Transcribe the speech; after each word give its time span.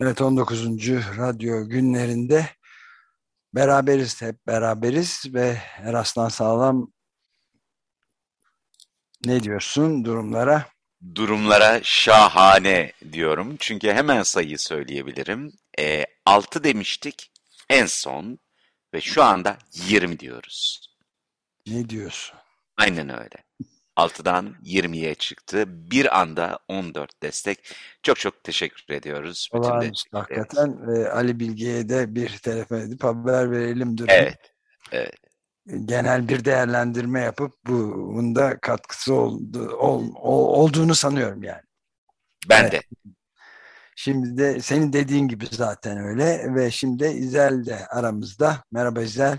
Evet 0.00 0.22
19. 0.22 0.88
radyo 1.18 1.68
günlerinde 1.68 2.48
beraberiz 3.54 4.22
hep 4.22 4.46
beraberiz 4.46 5.24
ve 5.34 5.62
Eraslan 5.78 6.28
Sağlam 6.28 6.92
ne 9.24 9.42
diyorsun 9.42 10.04
durumlara? 10.04 10.66
Durumlara 11.14 11.80
şahane 11.82 12.92
diyorum. 13.12 13.56
Çünkü 13.58 13.92
hemen 13.92 14.22
sayıyı 14.22 14.58
söyleyebilirim. 14.58 15.52
E, 15.78 16.04
6 16.26 16.64
demiştik 16.64 17.32
en 17.70 17.86
son 17.86 18.38
ve 18.94 19.00
şu 19.00 19.22
anda 19.22 19.58
20 19.72 20.18
diyoruz. 20.18 20.90
Ne 21.66 21.88
diyorsun? 21.88 22.38
Aynen 22.76 23.08
öyle. 23.08 23.44
6'dan 23.96 24.54
20'ye 24.64 25.14
çıktı. 25.14 25.64
Bir 25.68 26.20
anda 26.20 26.58
14 26.68 27.22
destek. 27.22 27.74
Çok 28.02 28.18
çok 28.18 28.44
teşekkür 28.44 28.94
ediyoruz. 28.94 29.48
Olağanüstü 29.52 30.16
hakikaten. 30.16 30.88
Ve 30.88 31.12
Ali 31.12 31.40
Bilge'ye 31.40 31.88
de 31.88 32.14
bir 32.14 32.38
telefon 32.38 32.76
edip 32.76 33.04
haber 33.04 33.50
verelim 33.50 33.98
durum. 33.98 34.10
Evet. 34.10 34.54
evet. 34.92 35.14
Genel 35.84 36.28
bir 36.28 36.44
değerlendirme 36.44 37.20
yapıp 37.20 37.52
bunda 37.66 38.58
katkısı 38.58 39.14
oldu, 39.14 39.68
ol, 39.68 40.04
ol, 40.14 40.62
olduğunu 40.62 40.94
sanıyorum 40.94 41.42
yani. 41.42 41.62
Ben 42.48 42.62
evet. 42.62 42.72
de. 42.72 42.80
Şimdi 43.96 44.38
de 44.38 44.60
senin 44.60 44.92
dediğin 44.92 45.28
gibi 45.28 45.46
zaten 45.50 45.98
öyle 45.98 46.54
ve 46.54 46.70
şimdi 46.70 47.06
İzel 47.06 47.66
de 47.66 47.86
aramızda. 47.86 48.64
Merhaba 48.72 49.02
İzel. 49.02 49.38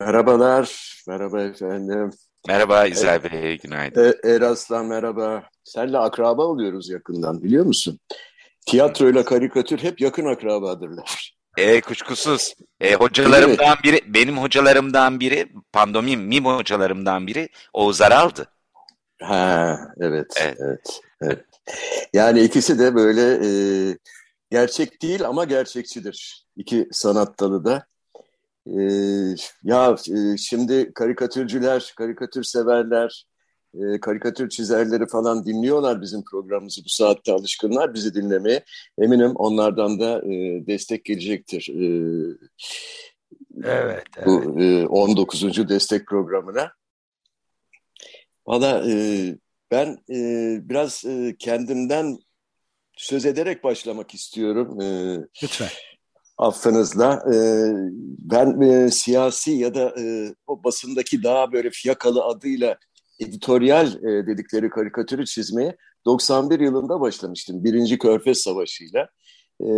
Merhabalar. 0.00 0.96
Merhaba 1.08 1.42
efendim. 1.42 2.10
Merhaba 2.46 2.86
İzel 2.86 3.24
Bey, 3.24 3.58
günaydın. 3.58 4.14
E, 4.24 4.28
Eraslan 4.30 4.86
merhaba. 4.86 5.42
Senle 5.64 5.98
akraba 5.98 6.42
oluyoruz 6.42 6.90
yakından 6.90 7.42
biliyor 7.42 7.64
musun? 7.64 7.98
Tiyatroyla 8.66 9.24
karikatür 9.24 9.78
hep 9.78 10.00
yakın 10.00 10.26
akrabadırlar. 10.26 11.34
E, 11.56 11.80
kuşkusuz. 11.80 12.54
E, 12.80 12.94
hocalarımdan 12.94 13.76
biri, 13.84 14.00
benim 14.06 14.38
hocalarımdan 14.38 15.20
biri, 15.20 15.52
pandomim, 15.72 16.20
mim 16.20 16.44
hocalarımdan 16.44 17.26
biri 17.26 17.48
Oğuz 17.72 18.02
Aral'dı. 18.02 18.46
Ha, 19.22 19.78
evet, 20.00 20.34
evet, 20.40 20.56
evet, 20.60 21.00
evet. 21.22 21.44
Yani 22.12 22.40
ikisi 22.40 22.78
de 22.78 22.94
böyle 22.94 23.46
e, 23.46 23.50
gerçek 24.50 25.02
değil 25.02 25.26
ama 25.26 25.44
gerçekçidir. 25.44 26.46
İki 26.56 26.88
sanat 26.92 27.40
dalı 27.40 27.64
da. 27.64 27.86
Ee, 28.76 29.34
ya 29.62 29.96
e, 30.10 30.36
şimdi 30.36 30.92
karikatürcüler, 30.94 31.92
karikatür 31.96 32.42
severler, 32.42 33.26
e, 33.74 34.00
karikatür 34.00 34.48
çizerleri 34.48 35.06
falan 35.06 35.46
dinliyorlar 35.46 36.00
bizim 36.00 36.24
programımızı. 36.24 36.84
Bu 36.84 36.88
saatte 36.88 37.32
alışkınlar 37.32 37.94
bizi 37.94 38.14
dinlemeye. 38.14 38.64
Eminim 38.98 39.32
onlardan 39.34 40.00
da 40.00 40.18
e, 40.18 40.66
destek 40.66 41.04
gelecektir. 41.04 41.68
E, 41.68 41.86
evet, 43.64 44.04
evet. 44.16 44.26
Bu 44.26 44.60
e, 44.60 44.86
19. 44.86 45.68
destek 45.68 46.06
programına. 46.06 46.72
Valla 48.46 48.84
e, 48.90 48.94
ben 49.70 49.98
e, 50.10 50.18
biraz 50.68 51.04
e, 51.04 51.36
kendimden 51.38 52.18
söz 52.96 53.26
ederek 53.26 53.64
başlamak 53.64 54.14
istiyorum. 54.14 54.80
E, 54.80 55.18
Lütfen 55.42 55.68
affınızla 56.38 57.24
e, 57.34 57.36
ben 58.18 58.60
e, 58.60 58.90
siyasi 58.90 59.50
ya 59.50 59.74
da 59.74 59.94
e, 60.00 60.34
o 60.46 60.64
basındaki 60.64 61.22
daha 61.22 61.52
böyle 61.52 61.70
fiyakalı 61.70 62.24
adıyla 62.24 62.78
editoryal 63.20 63.86
e, 63.86 64.26
dedikleri 64.26 64.70
karikatürü 64.70 65.26
çizmeye 65.26 65.76
91 66.06 66.60
yılında 66.60 67.00
başlamıştım. 67.00 67.64
Birinci 67.64 67.98
Körfez 67.98 68.38
Savaşı'yla. 68.38 69.08
E, 69.60 69.68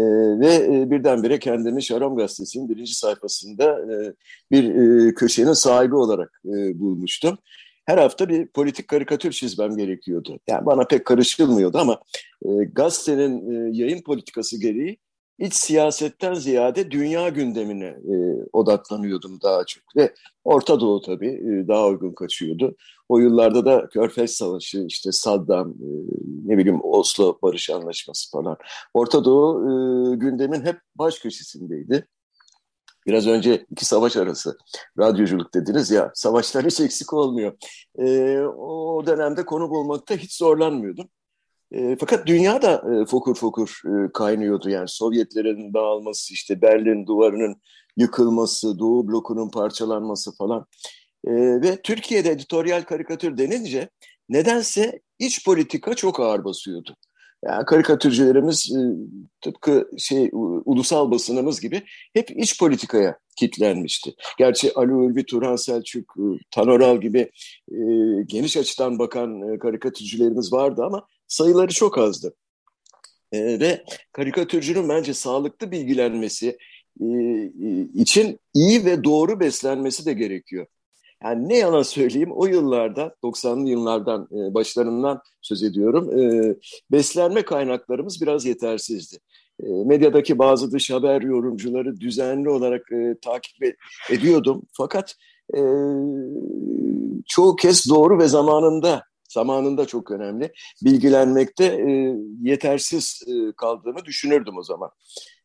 ve 0.40 0.54
e, 0.54 0.90
birdenbire 0.90 1.38
kendimi 1.38 1.82
Şaram 1.82 2.16
Gazetesi'nin 2.16 2.68
birinci 2.68 2.94
sayfasında 2.94 3.64
e, 3.64 4.14
bir 4.50 4.74
e, 4.74 5.14
köşenin 5.14 5.52
sahibi 5.52 5.96
olarak 5.96 6.40
e, 6.44 6.80
bulmuştum. 6.80 7.38
Her 7.86 7.98
hafta 7.98 8.28
bir 8.28 8.46
politik 8.46 8.88
karikatür 8.88 9.32
çizmem 9.32 9.76
gerekiyordu. 9.76 10.40
Yani 10.48 10.66
bana 10.66 10.84
pek 10.84 11.04
karışılmıyordu 11.04 11.78
ama 11.78 12.00
e, 12.44 12.48
gazetenin 12.72 13.50
e, 13.50 13.76
yayın 13.76 14.02
politikası 14.02 14.60
gereği 14.60 14.98
iç 15.40 15.54
siyasetten 15.54 16.34
ziyade 16.34 16.90
dünya 16.90 17.28
gündemine 17.28 17.86
e, 17.86 18.14
odaklanıyordum 18.52 19.40
daha 19.42 19.64
çok. 19.64 19.96
Ve 19.96 20.14
Orta 20.44 20.80
Doğu 20.80 21.02
tabii 21.02 21.30
e, 21.30 21.68
daha 21.68 21.86
uygun 21.86 22.12
kaçıyordu. 22.12 22.76
O 23.08 23.18
yıllarda 23.18 23.64
da 23.64 23.88
Körfez 23.88 24.30
Savaşı, 24.30 24.84
işte 24.88 25.12
Saddam, 25.12 25.70
e, 25.70 25.88
ne 26.44 26.58
bileyim 26.58 26.80
Oslo 26.82 27.38
Barış 27.42 27.70
Anlaşması 27.70 28.30
falan. 28.30 28.56
Orta 28.94 29.24
Doğu 29.24 29.60
e, 29.62 30.16
gündemin 30.16 30.64
hep 30.64 30.76
baş 30.96 31.18
köşesindeydi. 31.18 32.08
Biraz 33.06 33.26
önce 33.26 33.66
iki 33.70 33.84
savaş 33.84 34.16
arası 34.16 34.58
radyoculuk 34.98 35.54
dediniz 35.54 35.90
ya, 35.90 36.10
savaşlar 36.14 36.66
hiç 36.66 36.80
eksik 36.80 37.12
olmuyor. 37.12 37.52
E, 37.98 38.38
o 38.40 39.06
dönemde 39.06 39.44
konu 39.44 39.70
bulmakta 39.70 40.14
hiç 40.14 40.36
zorlanmıyordum. 40.36 41.08
E, 41.72 41.96
fakat 42.00 42.26
dünya 42.26 42.62
da 42.62 42.72
e, 42.72 43.06
fokur 43.06 43.34
fokur 43.34 43.82
e, 43.86 44.12
kaynıyordu 44.12 44.70
yani 44.70 44.88
Sovyetlerin 44.88 45.74
dağılması 45.74 46.34
işte 46.34 46.62
Berlin 46.62 47.06
duvarının 47.06 47.56
yıkılması, 47.96 48.78
Doğu 48.78 49.08
blokunun 49.08 49.50
parçalanması 49.50 50.36
falan. 50.36 50.66
E, 51.26 51.32
ve 51.34 51.82
Türkiye'de 51.82 52.30
editoryal 52.30 52.82
karikatür 52.82 53.38
denince 53.38 53.88
nedense 54.28 55.00
iç 55.18 55.44
politika 55.44 55.94
çok 55.94 56.20
ağır 56.20 56.44
basıyordu. 56.44 56.96
Yani 57.44 57.64
karikatürcülerimiz 57.64 58.72
e, 58.76 58.80
tıpkı 59.40 59.90
şey 59.98 60.30
ulusal 60.64 61.10
basınımız 61.10 61.60
gibi 61.60 61.82
hep 62.14 62.30
iç 62.30 62.60
politikaya 62.60 63.18
kitlenmişti. 63.36 64.14
Gerçi 64.38 64.74
Ali 64.74 64.92
Ulvi, 64.92 65.26
Turhan 65.26 65.56
Selçuk, 65.56 66.14
e, 66.18 66.24
Tanoral 66.50 67.00
gibi 67.00 67.30
e, 67.72 67.78
geniş 68.26 68.56
açıdan 68.56 68.98
bakan 68.98 69.52
e, 69.54 69.58
karikatürcülerimiz 69.58 70.52
vardı 70.52 70.82
ama 70.84 71.06
sayıları 71.30 71.72
çok 71.72 71.98
azdı. 71.98 72.34
E, 73.32 73.60
ve 73.60 73.84
karikatürcünün 74.12 74.88
bence 74.88 75.14
sağlıklı 75.14 75.70
bilgilenmesi 75.70 76.58
e, 77.00 77.06
e, 77.06 77.82
için 77.94 78.40
iyi 78.54 78.84
ve 78.84 79.04
doğru 79.04 79.40
beslenmesi 79.40 80.06
de 80.06 80.12
gerekiyor. 80.12 80.66
Yani 81.24 81.48
ne 81.48 81.58
yalan 81.58 81.82
söyleyeyim 81.82 82.32
o 82.32 82.46
yıllarda 82.46 83.14
90'lı 83.22 83.68
yıllardan 83.68 84.28
e, 84.32 84.54
başlarından 84.54 85.22
söz 85.42 85.62
ediyorum. 85.62 86.18
E, 86.18 86.54
beslenme 86.92 87.42
kaynaklarımız 87.42 88.22
biraz 88.22 88.44
yetersizdi. 88.44 89.16
E, 89.62 89.66
medyadaki 89.68 90.38
bazı 90.38 90.72
dış 90.72 90.90
haber 90.90 91.22
yorumcuları 91.22 92.00
düzenli 92.00 92.50
olarak 92.50 92.92
e, 92.92 93.14
takip 93.22 93.76
ediyordum. 94.10 94.62
Fakat 94.72 95.14
e, 95.56 95.60
çoğu 97.26 97.56
kez 97.56 97.88
doğru 97.88 98.18
ve 98.18 98.28
zamanında 98.28 99.09
zamanında 99.32 99.86
çok 99.86 100.10
önemli. 100.10 100.52
Bilgilenmekte 100.84 101.64
e, 101.64 102.16
yetersiz 102.42 103.22
e, 103.26 103.52
kaldığımı 103.56 104.04
düşünürdüm 104.04 104.58
o 104.58 104.62
zaman. 104.62 104.90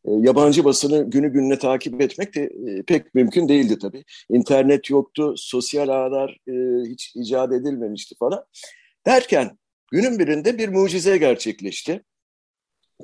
E, 0.04 0.10
yabancı 0.12 0.64
basını 0.64 1.10
günü 1.10 1.32
gününe 1.32 1.58
takip 1.58 2.00
etmek 2.00 2.34
de 2.34 2.42
e, 2.42 2.82
pek 2.82 3.14
mümkün 3.14 3.48
değildi 3.48 3.78
tabii. 3.78 4.04
İnternet 4.30 4.90
yoktu, 4.90 5.34
sosyal 5.36 5.88
ağlar 5.88 6.38
e, 6.48 6.52
hiç 6.90 7.12
icat 7.16 7.52
edilmemişti 7.52 8.14
falan. 8.18 8.44
Derken 9.06 9.58
günün 9.92 10.18
birinde 10.18 10.58
bir 10.58 10.68
mucize 10.68 11.18
gerçekleşti. 11.18 12.02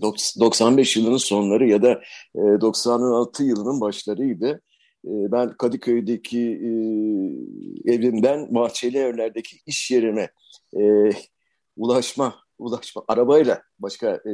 95 0.03 0.97
yılının 0.97 1.17
sonları 1.17 1.69
ya 1.69 1.83
da 1.83 2.01
96 2.35 3.45
yılının 3.45 3.81
başlarıydı. 3.81 4.63
Ben 5.05 5.57
Kadıköy'deki 5.57 6.41
evimden 7.85 8.55
Bahçeli 8.55 8.99
Evler'deki 8.99 9.57
iş 9.67 9.91
yerime 9.91 10.31
ulaşma 11.77 12.43
ulaşma 12.63 13.05
arabayla 13.09 13.63
başka 13.79 14.09
e, 14.15 14.33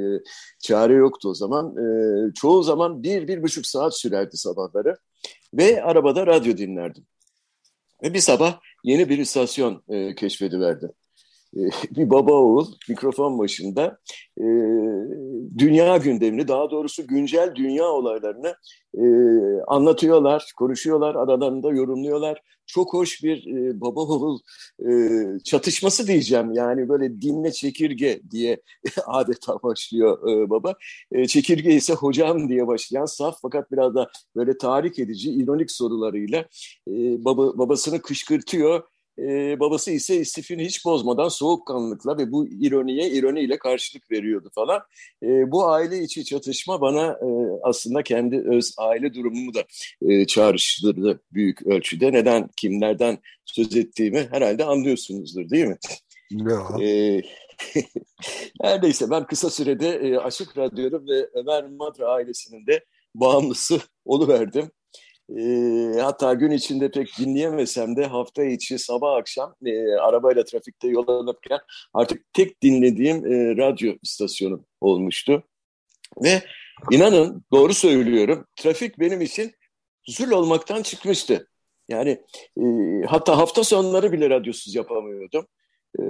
çare 0.58 0.94
yoktu 0.94 1.28
o 1.28 1.34
zaman. 1.34 1.76
E, 1.76 1.86
çoğu 2.34 2.62
zaman 2.62 3.02
bir, 3.02 3.28
bir 3.28 3.42
buçuk 3.42 3.66
saat 3.66 3.98
sürerdi 3.98 4.36
sabahları 4.36 4.96
ve 5.54 5.82
arabada 5.82 6.26
radyo 6.26 6.56
dinlerdim. 6.56 7.06
Ve 8.02 8.14
bir 8.14 8.20
sabah 8.20 8.60
yeni 8.84 9.08
bir 9.08 9.18
istasyon 9.18 9.82
e, 9.88 10.14
keşfediverdim. 10.14 10.92
E, 11.56 11.60
bir 11.96 12.10
baba 12.10 12.32
oğul 12.32 12.66
mikrofon 12.88 13.38
başında 13.38 13.98
e, 14.40 14.44
dünya 15.58 15.96
gündemini 15.96 16.48
daha 16.48 16.70
doğrusu 16.70 17.06
güncel 17.06 17.54
dünya 17.54 17.84
olaylarını 17.84 18.54
e, 18.94 19.04
anlatıyorlar, 19.66 20.52
konuşuyorlar, 20.56 21.14
aralarında 21.14 21.70
yorumluyorlar. 21.70 22.42
Çok 22.66 22.94
hoş 22.94 23.22
bir 23.24 23.46
e, 23.46 23.80
baba 23.80 24.00
oğul 24.00 24.38
e, 24.88 24.90
çatışması 25.44 26.06
diyeceğim. 26.06 26.52
Yani 26.52 26.88
böyle 26.88 27.20
dinle 27.20 27.52
çekirge 27.52 28.20
diye 28.30 28.62
adeta 29.06 29.62
başlıyor 29.62 30.28
e, 30.28 30.50
baba. 30.50 30.74
E, 31.12 31.26
çekirge 31.26 31.70
ise 31.70 31.94
hocam 31.94 32.48
diye 32.48 32.66
başlayan 32.66 33.04
saf 33.04 33.38
fakat 33.42 33.72
biraz 33.72 33.94
da 33.94 34.10
böyle 34.36 34.58
tahrik 34.58 34.98
edici, 34.98 35.30
ironik 35.30 35.70
sorularıyla 35.70 36.38
e, 36.88 37.24
baba, 37.24 37.58
babasını 37.58 38.02
kışkırtıyor 38.02 38.82
E, 39.18 39.60
babası 39.60 39.90
ise 39.90 40.16
istifini 40.16 40.64
hiç 40.64 40.84
bozmadan 40.84 41.28
soğukkanlılıkla 41.28 42.18
ve 42.18 42.32
bu 42.32 42.48
ironiye 42.48 43.10
ironiyle 43.10 43.58
karşılık 43.58 44.10
veriyordu 44.10 44.50
falan. 44.54 44.80
E, 45.22 45.50
bu 45.50 45.66
aile 45.68 46.02
içi 46.02 46.24
çatışma 46.24 46.80
bana 46.80 47.06
e, 47.06 47.28
aslında 47.62 48.02
kendi 48.02 48.36
öz 48.36 48.74
aile 48.78 49.14
durumumu 49.14 49.54
da 49.54 49.64
e, 50.02 50.26
çağrıştırdı 50.26 51.20
büyük 51.32 51.66
ölçüde. 51.66 52.12
Neden, 52.12 52.48
kimlerden 52.56 53.18
söz 53.44 53.76
ettiğimi 53.76 54.28
herhalde 54.30 54.64
anlıyorsunuzdur 54.64 55.50
değil 55.50 55.66
mi? 55.66 55.78
Yok. 56.30 56.82
E, 56.82 57.22
her 58.62 58.82
neyse 58.82 59.10
ben 59.10 59.26
kısa 59.26 59.50
sürede 59.50 59.88
e, 59.88 60.16
Açık 60.16 60.58
Radyo'nun 60.58 61.08
ve 61.08 61.28
Ömer 61.34 61.68
Madra 61.68 62.06
ailesinin 62.06 62.66
de 62.66 62.84
bağımlısı 63.14 63.80
oluverdim. 64.04 64.70
E, 65.36 65.42
hatta 66.00 66.34
gün 66.34 66.50
içinde 66.50 66.90
pek 66.90 67.18
dinleyemesem 67.18 67.96
de 67.96 68.06
hafta 68.06 68.44
içi 68.44 68.78
sabah 68.78 69.16
akşam 69.16 69.54
e, 69.66 69.92
arabayla 69.92 70.44
trafikte 70.44 70.88
yol 70.88 71.08
alırken 71.08 71.58
artık 71.94 72.32
tek 72.32 72.62
dinlediğim 72.62 73.26
e, 73.26 73.56
radyo 73.56 73.92
istasyonu 74.02 74.64
olmuştu. 74.80 75.42
Ve 76.22 76.42
inanın 76.90 77.44
doğru 77.52 77.74
söylüyorum 77.74 78.46
trafik 78.56 78.98
benim 78.98 79.20
için 79.20 79.52
zul 80.06 80.30
olmaktan 80.30 80.82
çıkmıştı. 80.82 81.48
Yani 81.88 82.10
e, 82.60 82.64
hatta 83.06 83.38
hafta 83.38 83.64
sonları 83.64 84.12
bile 84.12 84.30
radyosuz 84.30 84.74
yapamıyordum. 84.74 85.46
E, 86.00 86.02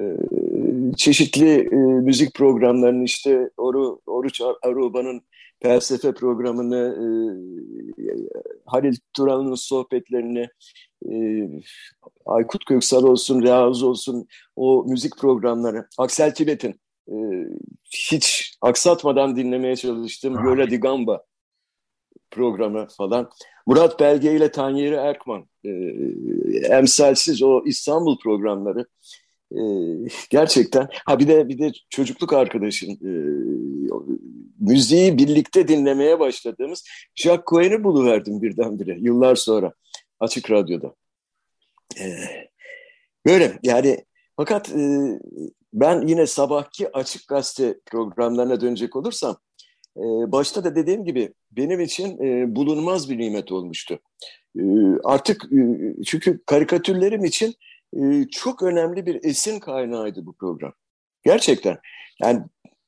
çeşitli 0.97 1.61
e, 1.73 1.76
müzik 1.76 2.35
programlarını 2.35 3.05
işte 3.05 3.50
Oru, 3.56 4.00
Oruç 4.06 4.41
Aruba'nın 4.62 5.23
felsefe 5.63 6.15
programını, 6.15 6.77
e, 6.77 7.07
Halil 8.67 8.97
Turan'ın 9.13 9.55
sohbetlerini, 9.55 10.49
e, 11.11 11.13
Aykut 12.27 12.65
Köksal 12.65 13.05
olsun, 13.05 13.43
Reaz 13.43 13.83
olsun 13.83 14.27
o 14.57 14.85
müzik 14.89 15.17
programları, 15.19 15.89
Aksel 15.99 16.35
Tibet'in 16.35 16.81
e, 17.09 17.17
hiç 17.85 18.55
aksatmadan 18.61 19.37
dinlemeye 19.37 19.77
çalıştığım 19.77 20.45
Yola 20.45 20.71
di 20.71 20.77
Gamba 20.77 21.25
programı 22.31 22.87
falan. 22.97 23.31
Murat 23.67 24.01
Belge 24.01 24.37
ile 24.37 24.51
Tanyeri 24.51 24.95
Erkman, 24.95 25.47
e, 25.65 25.71
emsalsiz 26.71 27.43
o 27.43 27.63
İstanbul 27.67 28.19
programları. 28.19 28.87
E, 29.53 29.61
gerçekten 30.31 30.89
ha 31.06 31.19
bir 31.19 31.29
de 31.29 31.49
bir 31.49 31.59
de 31.59 31.73
çocukluk 31.91 32.33
arkadaşım 32.33 32.91
e, 32.91 33.12
müziği 34.61 35.19
birlikte 35.19 35.69
dinlemeye 35.69 36.21
başladığımız 36.21 36.85
Jack 37.15 37.47
Cohen'i 37.47 37.85
buluverdim 37.85 38.43
birdenbire 38.43 38.99
yıllar 39.00 39.37
sonra 39.37 39.73
Açık 40.21 40.50
Radyo'da. 40.50 40.95
E, 42.00 42.06
böyle 43.27 43.59
yani 43.62 44.05
fakat 44.37 44.71
e, 44.71 45.19
ben 45.73 46.06
yine 46.06 46.27
sabahki 46.27 46.93
Açık 46.93 47.29
Gazete 47.29 47.81
programlarına 47.87 48.61
dönecek 48.61 48.97
olursam 48.97 49.37
e, 49.97 50.03
başta 50.33 50.65
da 50.65 50.77
dediğim 50.77 51.05
gibi 51.05 51.35
benim 51.50 51.81
için 51.81 52.19
bulunmaz 52.56 53.11
bir 53.11 53.19
nimet 53.19 53.53
olmuştu. 53.53 53.99
Artık 55.05 55.43
çünkü 56.06 56.45
karikatürlerim 56.47 57.25
için 57.25 57.55
ee, 57.96 58.29
çok 58.31 58.62
önemli 58.62 59.06
bir 59.06 59.25
esin 59.25 59.61
kaynağıydı 59.61 60.26
bu 60.26 60.32
program. 60.32 60.73
Gerçekten. 61.25 61.79
Yani 62.23 62.43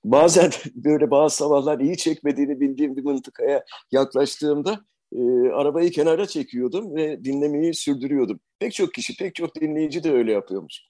bazen 0.05 0.51
böyle 0.75 1.11
bazı 1.11 1.37
sabahlar 1.37 1.81
iyi 1.81 1.97
çekmediğini 1.97 2.61
bildiğim 2.61 2.97
bir 2.97 3.05
mıntıkaya 3.05 3.65
yaklaştığımda 3.93 4.81
e, 5.13 5.51
arabayı 5.51 5.91
kenara 5.91 6.27
çekiyordum 6.27 6.95
ve 6.95 7.25
dinlemeyi 7.25 7.75
sürdürüyordum. 7.75 8.41
Pek 8.59 8.73
çok 8.73 8.95
kişi, 8.95 9.17
pek 9.17 9.35
çok 9.35 9.55
dinleyici 9.61 10.05
de 10.05 10.13
öyle 10.13 10.33
yapıyormuş. 10.33 10.81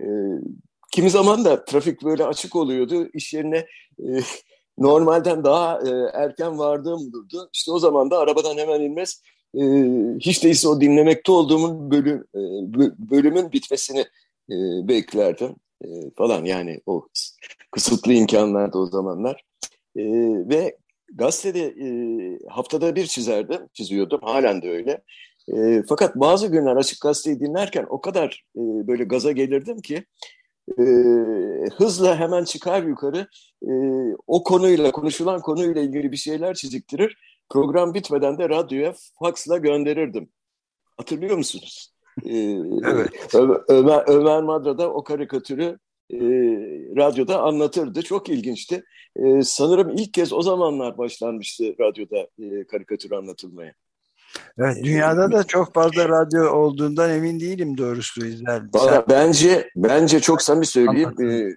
E, 0.00 0.06
kimi 0.92 1.10
zaman 1.10 1.44
da 1.44 1.64
trafik 1.64 2.04
böyle 2.04 2.24
açık 2.24 2.56
oluyordu. 2.56 3.08
İş 3.14 3.34
yerine 3.34 3.66
e, 3.98 4.06
normalden 4.78 5.44
daha 5.44 5.80
e, 5.80 5.90
erken 6.14 6.58
vardığım 6.58 7.12
durdu. 7.12 7.50
İşte 7.52 7.72
o 7.72 7.78
zaman 7.78 8.10
da 8.10 8.18
arabadan 8.18 8.58
hemen 8.58 8.80
inmez 8.80 9.22
e, 9.54 9.62
hiç 10.20 10.44
değilse 10.44 10.68
o 10.68 10.80
dinlemekte 10.80 11.32
olduğumun 11.32 11.90
bölüm, 11.90 12.24
e, 12.34 12.40
bölümün 13.10 13.52
bitmesini 13.52 14.00
e, 14.50 14.54
beklerdim 14.88 15.56
e, 15.84 15.88
falan 16.16 16.44
yani 16.44 16.80
o 16.86 17.08
kısıtlı 17.70 18.12
imkanlarda 18.12 18.78
o 18.78 18.86
zamanlar. 18.86 19.44
E, 19.96 20.02
ve 20.48 20.76
gazetede 21.14 21.60
e, 21.60 21.88
haftada 22.48 22.96
bir 22.96 23.06
çizerdim, 23.06 23.68
çiziyordum 23.72 24.20
halen 24.22 24.62
de 24.62 24.70
öyle. 24.70 25.02
E, 25.48 25.82
fakat 25.88 26.16
bazı 26.16 26.46
günler 26.46 26.76
açık 26.76 27.00
gazeteyi 27.00 27.40
dinlerken 27.40 27.86
o 27.88 28.00
kadar 28.00 28.44
e, 28.56 28.60
böyle 28.60 29.04
gaza 29.04 29.32
gelirdim 29.32 29.80
ki 29.80 30.04
e, 30.78 30.82
hızla 31.76 32.20
hemen 32.20 32.44
çıkar 32.44 32.82
yukarı 32.82 33.26
e, 33.62 33.70
o 34.26 34.42
konuyla 34.42 34.92
konuşulan 34.92 35.40
konuyla 35.40 35.82
ilgili 35.82 36.12
bir 36.12 36.16
şeyler 36.16 36.54
çiziktirir 36.54 37.16
program 37.52 37.94
bitmeden 37.94 38.38
de 38.38 38.48
radyoya 38.48 38.94
faksla 39.18 39.58
gönderirdim. 39.58 40.28
Hatırlıyor 40.96 41.36
musunuz? 41.36 41.92
Ee, 42.24 42.56
evet. 42.84 43.34
Ömer, 43.68 44.02
Ömer 44.06 44.42
Madra 44.42 44.78
da 44.78 44.92
o 44.92 45.04
karikatürü 45.04 45.78
e, 46.10 46.18
radyoda 46.96 47.42
anlatırdı. 47.42 48.02
Çok 48.02 48.28
ilginçti. 48.28 48.84
E, 49.16 49.42
sanırım 49.42 49.90
ilk 49.90 50.14
kez 50.14 50.32
o 50.32 50.42
zamanlar 50.42 50.98
başlanmıştı 50.98 51.64
radyoda 51.80 52.28
e, 52.38 52.64
karikatür 52.64 53.12
anlatılmaya. 53.12 53.74
Evet, 54.58 54.84
dünyada 54.84 55.32
da 55.32 55.44
çok 55.44 55.74
fazla 55.74 56.08
radyo 56.08 56.50
olduğundan 56.50 57.10
emin 57.10 57.40
değilim 57.40 57.78
doğrusu 57.78 58.26
İzel. 58.26 58.62
Sen... 58.74 59.04
Bence 59.08 59.70
bence 59.76 60.20
çok 60.20 60.42
samimi 60.42 60.66
söyleyeyim. 60.66 61.22
E, 61.22 61.56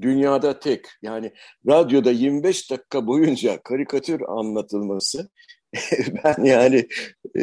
dünyada 0.00 0.58
tek. 0.58 0.86
Yani 1.02 1.32
radyoda 1.68 2.10
25 2.10 2.70
dakika 2.70 3.06
boyunca 3.06 3.62
karikatür 3.62 4.20
anlatılması 4.28 5.28
ben 6.24 6.44
yani 6.44 6.88
e, 7.38 7.42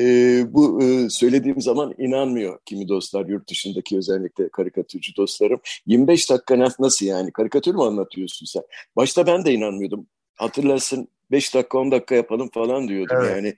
bu 0.54 0.84
e, 0.84 1.10
söylediğim 1.10 1.62
zaman 1.62 1.94
inanmıyor 1.98 2.60
kimi 2.66 2.88
dostlar 2.88 3.26
yurt 3.26 3.50
dışındaki 3.50 3.98
özellikle 3.98 4.50
karikatürcü 4.50 5.16
dostlarım. 5.16 5.60
25 5.86 6.30
dakika 6.30 6.60
nasıl 6.80 7.06
yani 7.06 7.32
karikatür 7.32 7.76
mü 7.76 7.82
anlatıyorsun 7.82 8.46
sen? 8.46 8.64
Başta 8.96 9.28
ben 9.28 9.46
de 9.46 9.54
inanmıyordum. 9.54 10.08
Hatırlarsın 10.36 11.08
5 11.32 11.56
dakika 11.56 11.78
10 11.78 11.92
dakika 11.92 12.16
yapalım 12.16 12.50
falan 12.54 12.88
diyordum 12.88 13.18
evet. 13.20 13.36
yani 13.36 13.56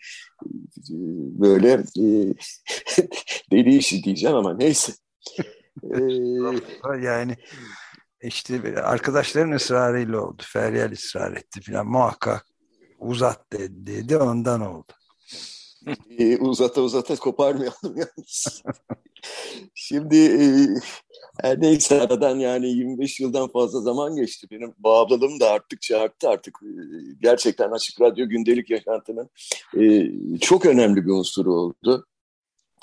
böyle 1.39 1.71
e, 1.74 2.06
deli 3.51 3.77
işi 3.77 4.03
diyeceğim 4.03 4.36
ama 4.36 4.53
neyse. 4.53 4.94
ee, 5.83 6.00
yani 7.01 7.36
işte 8.27 8.81
arkadaşların 8.81 9.51
ısrarıyla 9.51 10.22
oldu. 10.22 10.44
Feryal 10.45 10.92
ısrar 10.92 11.38
etti 11.38 11.62
falan 11.62 11.88
muhakkak 11.88 12.45
uzat 13.00 13.54
dedi, 13.54 13.88
dedi 13.88 14.18
ondan 14.18 14.62
oldu. 14.62 14.92
e, 16.19 16.38
uzata 16.38 16.81
uzata 16.81 17.16
koparmayalım 17.16 17.97
yalnız. 17.97 18.64
Şimdi 19.73 20.18
e, 20.18 20.68
her 21.42 21.61
neyse 21.61 22.02
aradan 22.02 22.40
yani 22.40 22.68
25 22.68 23.19
yıldan 23.19 23.47
fazla 23.47 23.81
zaman 23.81 24.16
geçti. 24.16 24.47
Benim 24.52 24.73
bağımlılığım 24.78 25.40
da 25.40 25.52
arttıkça 25.52 25.99
arttı 25.99 26.30
artık. 26.30 26.56
E, 26.64 26.69
gerçekten 27.21 27.71
Açık 27.71 28.02
Radyo 28.02 28.30
gündelik 28.30 28.69
yaşantının 28.69 29.30
e, 29.78 30.09
çok 30.40 30.66
önemli 30.66 31.06
bir 31.06 31.11
unsuru 31.11 31.54
oldu. 31.54 32.07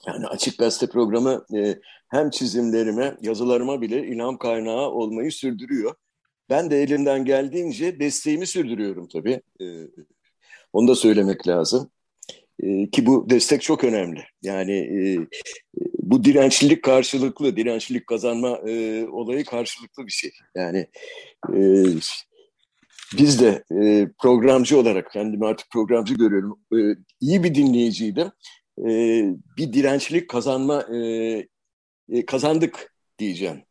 Yani 0.07 0.27
Açık 0.27 0.59
Gazete 0.59 0.93
programı 0.93 1.47
e, 1.55 1.79
hem 2.09 2.31
çizimlerime, 2.31 3.17
yazılarıma 3.21 3.81
bile 3.81 4.07
ilham 4.07 4.39
kaynağı 4.39 4.91
olmayı 4.91 5.33
sürdürüyor. 5.33 5.95
Ben 6.51 6.71
de 6.71 6.83
elimden 6.83 7.25
geldiğince 7.25 8.01
desteğimi 8.01 8.47
sürdürüyorum 8.47 9.09
tabii. 9.09 9.41
E, 9.61 9.65
onu 10.73 10.89
da 10.89 10.95
söylemek 10.95 11.49
lazım. 11.49 11.91
E, 12.63 12.91
ki 12.91 13.07
bu 13.07 13.31
destek 13.31 13.63
çok 13.63 13.85
önemli. 13.85 14.21
Yani 14.43 14.73
e, 14.73 15.19
bu 15.99 16.25
dirençlilik 16.25 16.83
karşılıklı, 16.83 17.57
dirençlilik 17.57 18.07
kazanma 18.07 18.59
e, 18.69 19.07
olayı 19.07 19.45
karşılıklı 19.45 20.07
bir 20.07 20.13
şey. 20.13 20.31
Yani 20.55 20.87
e, 21.55 21.85
biz 23.19 23.41
de 23.41 23.65
e, 23.81 24.09
programcı 24.23 24.79
olarak 24.79 25.13
kendimi 25.13 25.47
artık 25.47 25.71
programcı 25.71 26.15
görüyorum. 26.15 26.59
E, 26.73 26.79
iyi 27.21 27.45
bir 27.45 27.55
dinleyiciydim. 27.55 28.33
E, 28.79 28.91
bir 29.57 29.73
dirençlilik 29.73 30.31
kazanma 30.31 30.83
e, 30.83 30.99
e, 32.09 32.27
kazandık 32.27 32.95
diyeceğim. 33.19 33.63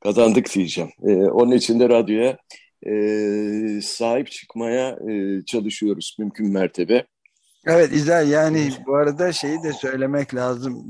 Kazandık 0.00 0.54
diyeceğim. 0.54 0.90
E, 1.08 1.14
onun 1.14 1.52
için 1.52 1.80
de 1.80 1.88
radyoya 1.88 2.38
e, 2.86 3.80
sahip 3.82 4.30
çıkmaya 4.30 4.98
e, 5.10 5.44
çalışıyoruz 5.44 6.16
mümkün 6.18 6.52
mertebe. 6.52 7.06
Evet 7.66 7.92
İzel 7.92 8.30
yani 8.30 8.70
bu 8.86 8.94
arada 8.94 9.32
şeyi 9.32 9.62
de 9.62 9.72
söylemek 9.72 10.34
lazım. 10.34 10.84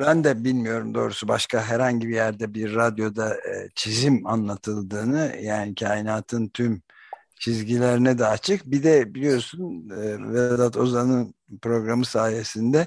Ben 0.00 0.24
de 0.24 0.44
bilmiyorum 0.44 0.94
doğrusu 0.94 1.28
başka 1.28 1.62
herhangi 1.62 2.08
bir 2.08 2.14
yerde 2.14 2.54
bir 2.54 2.74
radyoda 2.74 3.34
e, 3.34 3.68
çizim 3.74 4.26
anlatıldığını 4.26 5.36
yani 5.42 5.74
kainatın 5.74 6.48
tüm 6.48 6.82
çizgilerine 7.44 8.18
de 8.18 8.26
açık. 8.26 8.66
Bir 8.66 8.82
de 8.82 9.14
biliyorsun 9.14 9.90
e, 9.90 10.32
Vedat 10.32 10.76
Ozan'ın 10.76 11.34
programı 11.62 12.04
sayesinde 12.04 12.86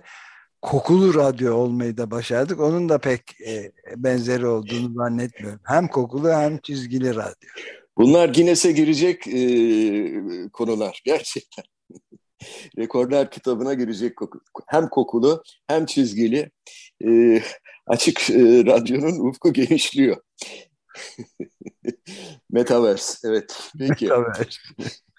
kokulu 0.62 1.16
radyo 1.16 1.56
olmayı 1.56 1.98
da 1.98 2.12
başardık. 2.12 2.60
Onun 2.60 2.90
da 2.90 2.98
pek 2.98 3.42
e, 3.48 3.72
benzeri 3.96 4.48
olduğunu 4.48 4.94
zannetmiyorum. 4.94 5.60
Hem 5.64 5.88
kokulu 5.88 6.30
hem 6.30 6.58
çizgili 6.58 7.16
radyo. 7.16 7.50
Bunlar 7.98 8.30
Guinness'e 8.30 8.72
girecek 8.72 9.28
e, 9.28 10.50
konular 10.54 11.02
gerçekten. 11.06 11.64
Rekorlar 12.78 13.32
kitabına 13.32 13.74
girecek 13.74 14.16
koku. 14.16 14.40
hem 14.68 14.90
kokulu 14.90 15.44
hem 15.68 15.86
çizgili 15.86 16.52
e, 17.06 17.42
açık 17.88 18.30
e, 18.30 18.66
radyonun 18.66 19.30
ufku 19.30 19.54
genişliyor. 19.54 20.18
Metaverse, 22.52 23.28
evet. 23.28 23.72
Peki. 23.80 24.06
Metaverse. 24.06 24.60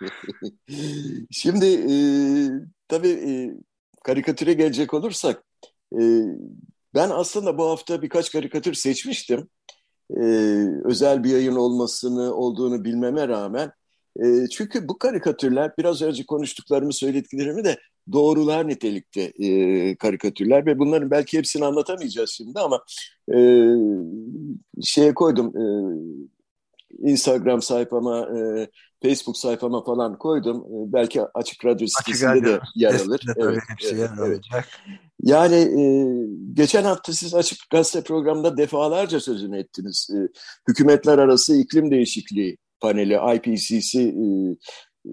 Şimdi 1.30 1.66
e, 1.66 1.94
tabii 2.88 3.08
e, 3.08 3.30
karikatüre 4.04 4.52
gelecek 4.52 4.94
olursak, 4.94 5.44
e, 6.00 6.22
ben 6.94 7.10
aslında 7.10 7.58
bu 7.58 7.64
hafta 7.64 8.02
birkaç 8.02 8.32
karikatür 8.32 8.74
seçmiştim. 8.74 9.48
E, 10.16 10.22
özel 10.84 11.24
bir 11.24 11.30
yayın 11.30 11.56
olmasını 11.56 12.34
olduğunu 12.34 12.84
bilmeme 12.84 13.28
rağmen. 13.28 13.72
E, 14.24 14.48
çünkü 14.48 14.88
bu 14.88 14.98
karikatürler 14.98 15.72
biraz 15.78 16.02
önce 16.02 16.26
konuştuklarımı 16.26 16.92
söylediklerimi 16.92 17.64
de 17.64 17.78
doğrular 18.12 18.68
nitelikte 18.68 19.20
e, 19.20 19.96
karikatürler 19.96 20.66
ve 20.66 20.78
bunların 20.78 21.10
belki 21.10 21.38
hepsini 21.38 21.64
anlatamayacağız 21.64 22.30
şimdi 22.30 22.60
ama 22.60 22.84
e, 23.34 23.38
şeye 24.82 25.14
koydum 25.14 25.56
e, 25.56 25.64
Instagram 26.98 27.62
sayfama, 27.62 28.20
e, 28.20 28.68
Facebook 29.02 29.36
sayfama 29.36 29.84
falan 29.84 30.18
koydum. 30.18 30.56
E, 30.56 30.92
belki 30.92 31.22
Açık 31.34 31.64
Radyo 31.64 31.86
sitesinde 31.86 32.44
de 32.44 32.60
yer 32.74 32.94
alır. 32.94 33.20
De 33.26 33.32
evet, 33.36 33.60
hepsi 33.68 33.88
evet, 33.88 34.10
yer 34.18 34.26
evet. 34.26 34.40
Yani 35.22 35.54
e, 35.54 35.82
geçen 36.52 36.84
hafta 36.84 37.12
siz 37.12 37.34
Açık 37.34 37.58
Gazete 37.70 38.04
programında 38.04 38.56
defalarca 38.56 39.20
sözünü 39.20 39.58
ettiniz. 39.58 40.10
E, 40.14 40.18
hükümetler 40.68 41.18
arası 41.18 41.56
iklim 41.56 41.90
değişikliği 41.90 42.58
paneli 42.80 43.18
IPCC 43.36 44.00
e, 44.00 44.12
e, 45.06 45.10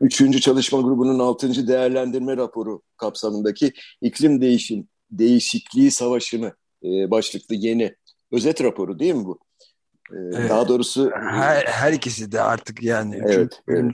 Üçüncü 0.00 0.40
Çalışma 0.40 0.80
Grubu'nun 0.80 1.18
altıncı 1.18 1.68
değerlendirme 1.68 2.36
raporu 2.36 2.82
kapsamındaki 2.96 3.72
iklim 4.00 4.40
değişim, 4.40 4.88
değişikliği 5.10 5.90
savaşını 5.90 6.52
e, 6.84 7.10
başlıklı 7.10 7.54
yeni 7.54 7.94
özet 8.32 8.62
raporu 8.62 8.98
değil 8.98 9.14
mi 9.14 9.24
bu? 9.24 9.38
E, 10.12 10.16
evet. 10.16 10.50
Daha 10.50 10.68
doğrusu 10.68 11.10
her, 11.14 11.64
her 11.64 11.92
ikisi 11.92 12.32
de 12.32 12.40
artık 12.40 12.82
yani 12.82 13.20
evet, 13.26 13.62
evet. 13.68 13.92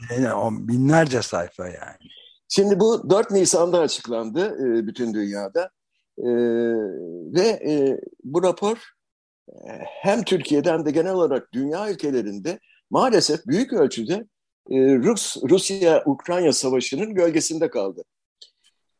binlerce 0.51 1.23
sayfa 1.23 1.67
yani. 1.67 2.11
Şimdi 2.49 2.81
bu 2.81 3.11
4 3.11 3.31
Nisan'da 3.31 3.81
açıklandı 3.81 4.47
e, 4.47 4.87
bütün 4.87 5.15
dünyada 5.15 5.71
e, 6.19 6.31
ve 7.35 7.49
e, 7.49 8.01
bu 8.25 8.43
rapor 8.43 8.77
hem 10.03 10.23
Türkiye'de 10.23 10.73
hem 10.73 10.87
de 10.87 10.91
genel 10.91 11.13
olarak 11.13 11.53
dünya 11.53 11.91
ülkelerinde 11.91 12.59
maalesef 12.91 13.47
büyük 13.47 13.73
ölçüde 13.73 14.27
Rus 14.71 15.37
Rusya-Ukrayna 15.51 16.53
savaşının 16.53 17.15
gölgesinde 17.15 17.71
kaldı. 17.71 18.05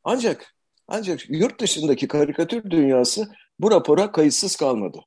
Ancak 0.05 0.55
ancak 0.89 1.31
yurt 1.31 1.61
dışındaki 1.61 2.09
karikatür 2.09 2.71
dünyası 2.71 3.29
bu 3.59 3.71
rapora 3.71 4.13
kayıtsız 4.13 4.57
kalmadı. 4.57 4.99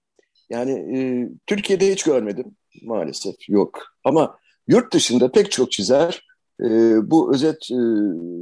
Yani 0.49 0.71
e, 0.97 1.29
Türkiye'de 1.47 1.91
hiç 1.91 2.03
görmedim 2.03 2.55
maalesef 2.83 3.35
yok. 3.49 3.79
Ama 4.03 4.37
yurt 4.67 4.93
dışında 4.93 5.31
pek 5.31 5.51
çok 5.51 5.71
çizer 5.71 6.25
e, 6.61 6.69
bu 7.11 7.33
özet 7.33 7.71
e, 7.71 7.75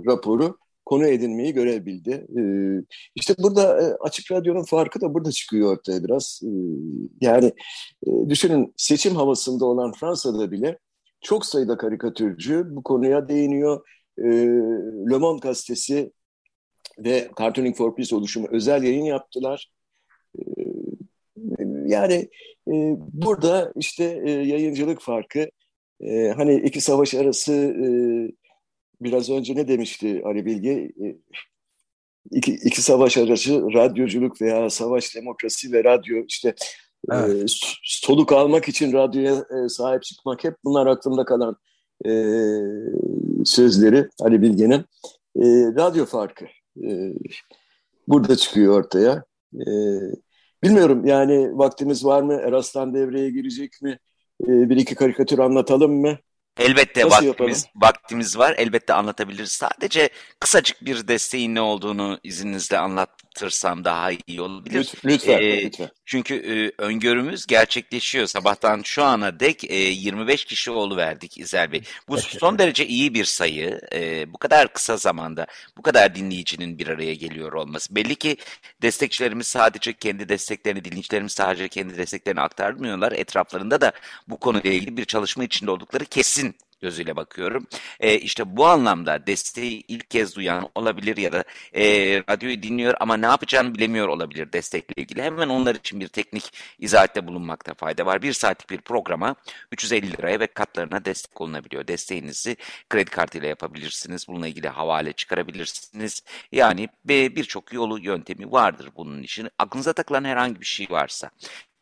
raporu 0.08 0.58
konu 0.86 1.08
edinmeyi 1.08 1.54
görebildi. 1.54 2.28
E, 2.38 2.42
işte 3.16 3.36
burada 3.40 3.82
e, 3.82 3.86
Açık 4.00 4.32
Radyo'nun 4.32 4.64
farkı 4.64 5.02
da 5.02 5.14
burada 5.14 5.32
çıkıyor 5.32 5.78
ortaya 5.78 6.04
biraz. 6.04 6.42
E, 6.44 6.52
yani 7.22 7.54
e, 8.08 8.30
düşünün 8.30 8.74
seçim 8.78 9.16
havasında 9.16 9.66
olan 9.66 9.92
Fransa'da 9.92 10.52
bile 10.52 10.80
çok 11.22 11.46
sayıda 11.46 11.78
karikatürcü 11.78 12.66
bu 12.70 12.84
konuya 12.84 13.28
değiniyor. 13.30 13.88
E, 14.18 14.26
Le 15.12 15.18
Monde 15.18 15.40
gazetesi 15.40 16.12
ve 17.00 17.30
Cartooning 17.40 17.76
for 17.76 17.96
Peace 17.96 18.16
oluşumu 18.16 18.48
özel 18.52 18.84
yayın 18.84 19.06
yaptılar. 19.06 19.72
E, 21.86 21.94
yani 21.94 22.30
e, 22.68 22.74
burada 22.98 23.74
işte 23.76 24.22
e, 24.26 24.32
yayıncılık 24.32 25.02
farkı, 25.02 25.50
e, 26.02 26.28
hani 26.30 26.56
iki 26.56 26.82
savaş 26.82 27.14
arası 27.14 27.54
e, 27.54 27.88
biraz 29.02 29.30
önce 29.30 29.56
ne 29.56 29.68
demişti 29.68 30.22
Ali 30.26 30.46
Bilge? 30.46 30.72
E, 30.72 31.16
iki, 32.32 32.54
iki 32.54 32.82
savaş 32.82 33.18
arası 33.18 33.62
radyoculuk 33.74 34.42
veya 34.42 34.70
savaş 34.70 35.16
demokrasi 35.16 35.72
ve 35.72 35.84
radyo 35.84 36.24
işte 36.28 36.56
Evet. 37.12 37.44
E, 37.44 37.46
soluk 37.84 38.32
almak 38.32 38.70
için 38.70 38.94
radyoya 38.94 39.34
e, 39.36 39.70
sahip 39.70 40.04
çıkmak 40.04 40.44
hep 40.44 40.56
bunlar 40.64 40.88
aklımda 40.88 41.26
kalan 41.26 41.58
e, 42.06 42.12
sözleri 43.46 44.10
Ali 44.20 44.42
Bilge'nin. 44.42 44.86
E, 45.36 45.46
radyo 45.76 46.06
farkı 46.06 46.46
e, 46.84 47.14
burada 48.08 48.36
çıkıyor 48.36 48.80
ortaya. 48.80 49.24
E, 49.54 49.72
bilmiyorum 50.64 51.06
yani 51.06 51.58
vaktimiz 51.58 52.06
var 52.06 52.22
mı? 52.22 52.34
Eraslan 52.34 52.94
devreye 52.94 53.30
girecek 53.30 53.82
mi? 53.82 54.00
E, 54.44 54.48
bir 54.48 54.78
iki 54.78 54.96
karikatür 54.96 55.40
anlatalım 55.40 56.02
mı? 56.02 56.18
Elbette 56.60 57.06
vaktimiz, 57.06 57.66
vaktimiz 57.76 58.38
var. 58.38 58.56
Elbette 58.58 58.94
anlatabiliriz. 58.94 59.52
Sadece 59.52 60.10
kısacık 60.40 60.86
bir 60.86 61.08
desteğin 61.08 61.56
ne 61.56 61.62
olduğunu 61.62 62.20
izninizle 62.24 62.78
anlatırsam 63.36 63.84
daha 63.84 64.12
iyi 64.28 64.42
olabilir. 64.42 64.92
Lütfen. 65.06 65.42
Ee, 65.42 65.64
lütfen. 65.64 65.90
Çünkü 66.06 66.36
e, 66.36 66.84
öngörümüz 66.84 67.46
gerçekleşiyor. 67.46 68.28
Sabahtan 68.28 68.82
şu 68.84 69.04
ana 69.04 69.40
dek 69.40 69.64
e, 69.64 69.76
25 69.76 70.46
kişi 70.46 70.72
verdik 70.76 71.38
İzel 71.38 71.72
Bey. 71.72 71.82
Bu 72.08 72.18
son 72.18 72.60
derece 72.60 72.88
iyi 72.88 73.14
bir 73.14 73.26
sayı. 73.26 73.82
E, 73.94 74.34
bu 74.34 74.38
kadar 74.38 74.74
kısa 74.74 74.98
zamanda 74.98 75.48
bu 75.78 75.82
kadar 75.82 76.16
dinleyicinin 76.16 76.80
bir 76.80 76.88
araya 76.88 77.14
geliyor 77.14 77.54
olması. 77.54 77.96
Belli 77.96 78.16
ki 78.16 78.38
destekçilerimiz 78.82 79.48
sadece 79.48 79.94
kendi 79.94 80.30
desteklerini, 80.30 80.86
dinleyicilerimiz 80.86 81.32
sadece 81.32 81.68
kendi 81.68 81.98
desteklerini 81.98 82.42
aktarmıyorlar. 82.42 83.12
Etraflarında 83.12 83.82
da 83.82 83.92
bu 84.28 84.38
konuyla 84.38 84.72
ilgili 84.72 84.98
bir 84.98 85.06
çalışma 85.06 85.44
içinde 85.44 85.72
oldukları 85.72 86.06
kesin 86.06 86.56
gözüyle 86.82 87.16
bakıyorum. 87.16 87.68
E, 88.00 88.20
işte 88.20 88.58
bu 88.58 88.66
anlamda 88.66 89.28
desteği 89.28 89.84
ilk 89.88 90.10
kez 90.10 90.36
duyan 90.36 90.70
olabilir 90.76 91.18
ya 91.18 91.32
da 91.32 91.44
e, 91.76 91.84
radyoyu 92.30 92.64
dinliyor 92.64 92.94
ama 93.00 93.18
ne 93.18 93.26
yapacağını 93.26 93.76
bilemiyor 93.76 94.08
olabilir 94.08 94.54
destekle 94.54 95.02
ilgili. 95.02 95.24
Hemen 95.24 95.50
onlar 95.50 95.76
için 95.76 96.00
bir 96.00 96.08
teknik 96.08 96.54
izahatte 96.80 97.28
bulunmakta 97.28 97.74
fayda 97.74 98.06
var. 98.06 98.22
Bir 98.22 98.34
saatlik 98.34 98.70
bir 98.70 98.78
programa 98.78 99.36
350 99.72 100.12
liraya 100.12 100.40
ve 100.40 100.48
katlarına 100.48 101.06
destek 101.06 101.42
olunabiliyor. 101.42 101.88
Desteğinizi 101.88 102.58
kredi 102.90 103.10
kartıyla 103.12 103.48
yapabilirsiniz. 103.48 104.28
Bununla 104.28 104.48
ilgili 104.48 104.68
havale 104.68 105.14
çıkarabilirsiniz. 105.14 106.24
Yani 106.52 106.90
birçok 107.06 107.74
yolu 107.74 108.00
yöntemi 108.00 108.52
vardır 108.52 108.90
bunun 108.98 109.24
için. 109.24 109.50
Aklınıza 109.60 109.94
takılan 109.94 110.24
herhangi 110.24 110.62
bir 110.62 110.66
şey 110.66 110.88
varsa 110.90 111.30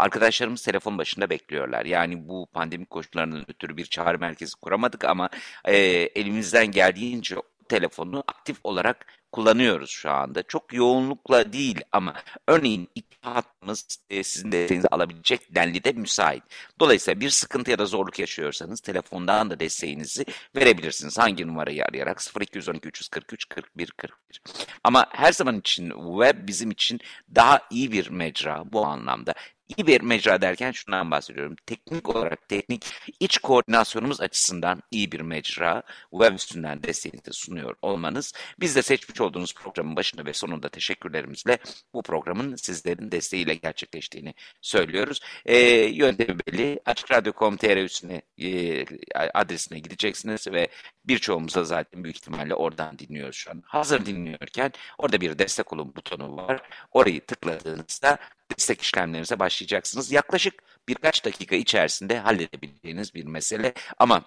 Arkadaşlarımız 0.03 0.61
telefon 0.61 0.97
başında 0.97 1.29
bekliyorlar. 1.29 1.85
Yani 1.85 2.27
bu 2.27 2.47
pandemik 2.53 2.89
koşullarından 2.89 3.51
ötürü 3.51 3.77
bir 3.77 3.85
çağrı 3.85 4.19
merkezi 4.19 4.55
kuramadık 4.55 5.05
ama 5.05 5.29
e, 5.65 5.77
elimizden 6.15 6.71
geldiğince 6.71 7.35
telefonu 7.69 8.23
aktif 8.27 8.57
olarak 8.63 9.05
kullanıyoruz 9.31 9.89
şu 9.89 10.11
anda. 10.11 10.43
Çok 10.43 10.73
yoğunlukla 10.73 11.53
değil 11.53 11.81
ama 11.91 12.13
örneğin 12.47 12.89
iki 12.95 13.17
hattımız 13.21 13.87
e, 14.09 14.23
sizin 14.23 14.51
desteğinizi 14.51 14.87
alabilecek 14.87 15.55
denli 15.55 15.83
de 15.83 15.91
müsait. 15.91 16.43
Dolayısıyla 16.79 17.19
bir 17.19 17.29
sıkıntı 17.29 17.71
ya 17.71 17.77
da 17.79 17.85
zorluk 17.85 18.19
yaşıyorsanız 18.19 18.79
telefondan 18.79 19.49
da 19.49 19.59
desteğinizi 19.59 20.25
verebilirsiniz. 20.55 21.19
Hangi 21.19 21.47
numarayı 21.47 21.85
arayarak 21.85 22.21
0212 22.41 22.87
343 22.87 23.49
41 23.49 23.91
41. 23.97 24.41
Ama 24.83 25.05
her 25.09 25.31
zaman 25.31 25.59
için 25.59 25.89
web 25.89 26.47
bizim 26.47 26.71
için 26.71 26.99
daha 27.35 27.61
iyi 27.71 27.91
bir 27.91 28.09
mecra 28.09 28.63
bu 28.73 28.85
anlamda 28.85 29.33
iyi 29.77 29.87
bir 29.87 30.01
mecra 30.01 30.41
derken 30.41 30.71
şundan 30.71 31.11
bahsediyorum. 31.11 31.55
Teknik 31.65 32.09
olarak 32.15 32.49
teknik 32.49 32.85
iç 33.19 33.37
koordinasyonumuz 33.37 34.21
açısından 34.21 34.83
iyi 34.91 35.11
bir 35.11 35.21
mecra. 35.21 35.83
Web 36.11 36.33
üstünden 36.35 36.83
desteğinizi 36.83 37.33
sunuyor 37.33 37.75
olmanız. 37.81 38.33
Biz 38.59 38.75
de 38.75 38.81
seçmiş 38.81 39.21
olduğunuz 39.21 39.53
programın 39.53 39.95
başında 39.95 40.25
ve 40.25 40.33
sonunda 40.33 40.69
teşekkürlerimizle 40.69 41.57
bu 41.93 42.01
programın 42.03 42.55
sizlerin 42.55 43.11
desteğiyle 43.11 43.55
gerçekleştiğini 43.55 44.33
söylüyoruz. 44.61 45.19
E, 45.45 45.57
yöntemi 45.85 46.39
belli. 46.39 46.79
Açıkradyo.com.tr 46.85 47.77
üstüne 47.77 48.21
e, 48.37 48.85
adresine 49.33 49.79
gideceksiniz 49.79 50.47
ve 50.47 50.67
birçoğumuz 51.05 51.55
da 51.55 51.63
zaten 51.63 52.03
büyük 52.03 52.17
ihtimalle 52.17 52.55
oradan 52.55 52.99
dinliyoruz 52.99 53.35
şu 53.35 53.51
an. 53.51 53.63
Hazır 53.65 54.05
dinliyorken 54.05 54.71
orada 54.97 55.21
bir 55.21 55.39
destek 55.39 55.73
olun 55.73 55.95
butonu 55.95 56.37
var. 56.37 56.61
Orayı 56.91 57.21
tıkladığınızda 57.25 58.17
destek 58.57 58.81
işlemlerinize 58.81 59.39
başlayacaksınız. 59.39 60.11
Yaklaşık 60.11 60.53
birkaç 60.87 61.25
dakika 61.25 61.55
içerisinde 61.55 62.19
halledebileceğiniz 62.19 63.13
bir 63.15 63.25
mesele 63.25 63.73
ama 63.97 64.23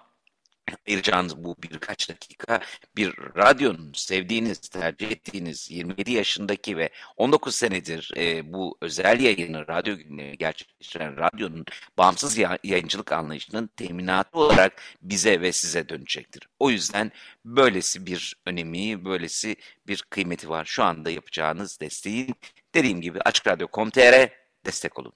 ayıracağınız 0.87 1.43
bu 1.43 1.55
birkaç 1.63 2.09
dakika 2.09 2.59
bir 2.95 3.13
radyonun 3.37 3.91
sevdiğiniz, 3.93 4.59
tercih 4.59 5.11
ettiğiniz 5.11 5.71
27 5.71 6.11
yaşındaki 6.11 6.77
ve 6.77 6.89
19 7.17 7.55
senedir 7.55 8.11
e, 8.17 8.53
bu 8.53 8.77
özel 8.81 9.19
yayını, 9.19 9.67
radyo 9.67 9.97
günleri 9.97 10.37
gerçekleştiren 10.37 11.17
radyonun 11.17 11.65
bağımsız 11.97 12.37
yayıncılık 12.63 13.11
anlayışının 13.11 13.67
teminatı 13.67 14.39
olarak 14.39 14.81
bize 15.01 15.41
ve 15.41 15.51
size 15.51 15.89
dönecektir. 15.89 16.49
O 16.59 16.69
yüzden 16.69 17.11
böylesi 17.45 18.05
bir 18.05 18.35
önemi, 18.45 19.05
böylesi 19.05 19.55
bir 19.87 20.03
kıymeti 20.09 20.49
var. 20.49 20.65
Şu 20.65 20.83
anda 20.83 21.09
yapacağınız 21.09 21.79
desteğin 21.79 22.35
dediğim 22.75 23.01
gibi 23.01 23.21
açıkradyo.com.tr 23.21 24.29
destek 24.65 24.99
olun. 24.99 25.13